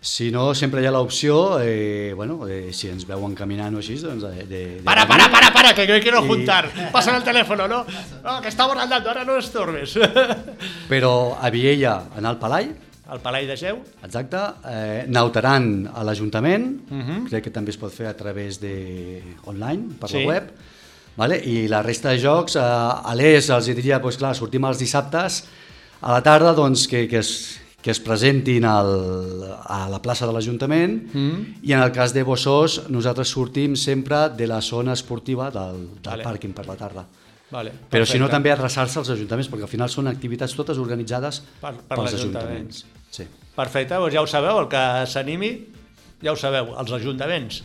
[0.03, 3.99] Si no, sempre hi ha l'opció, eh, bueno, eh, si ens veuen caminant o així,
[4.01, 4.31] doncs de...
[4.49, 6.71] de, de Para, para, para, para, que me quiero juntar.
[6.91, 7.85] Pásame el teléfono, ¿no?
[8.25, 9.99] No, que estamos andando, ahora no estorbes.
[10.89, 12.71] Però a Viella, anar al Palai,
[13.11, 13.77] Al Palai de Seu.
[14.07, 14.39] exacte,
[14.71, 17.27] eh, nautaran a l'Ajuntament, Mhm.
[17.29, 20.23] crec que també es pot fer a través de online, per Sí.
[20.23, 20.51] la web,
[21.17, 21.37] vale?
[21.45, 25.45] i la resta de jocs, eh, a l'ES els diria, doncs clar, sortim els dissabtes
[26.01, 30.33] a la tarda doncs, que, que, es, que es presentin al, a la plaça de
[30.33, 31.55] l'Ajuntament Mhm.
[31.63, 36.11] i en el cas de Bossós nosaltres sortim sempre de la zona esportiva del, del
[36.13, 36.25] Vale.
[36.25, 37.07] pàrquing per la tarda.
[37.51, 38.31] Vale, Però si no perfecte.
[38.31, 42.85] també adreçar-se als ajuntaments, perquè al final són activitats totes organitzades Per- per pels ajuntaments.
[43.11, 43.25] Sí.
[43.57, 45.67] Perfecte, doncs ja ho sabeu, el que s'animi,
[46.23, 47.65] ja ho sabeu, els ajuntaments.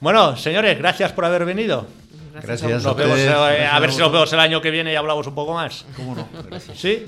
[0.00, 1.86] Bueno, señores, gracias por haber venido.
[2.32, 3.26] Gracias a Nos vemos, ustedes.
[3.26, 5.54] eh, a Gracias ver si nos vemos el año que viene y hablamos un poco
[5.54, 5.84] más.
[5.96, 6.28] ¿Cómo no?
[6.48, 6.78] Gracias.
[6.78, 7.02] Sí?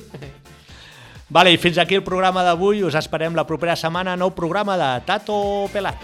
[1.32, 2.82] Vale, i fins aquí el programa d'avui.
[2.84, 5.96] Us esperem la propera setmana, nou programa de Tato Pelat.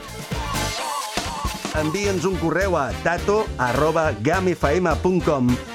[1.78, 4.10] Envia'ns un correu a tato arroba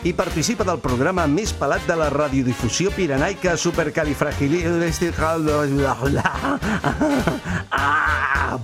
[0.03, 5.37] i participa del programa més pelat de la radiodifusió pirenaica supercalifragilística...
[7.71, 8.57] Ah!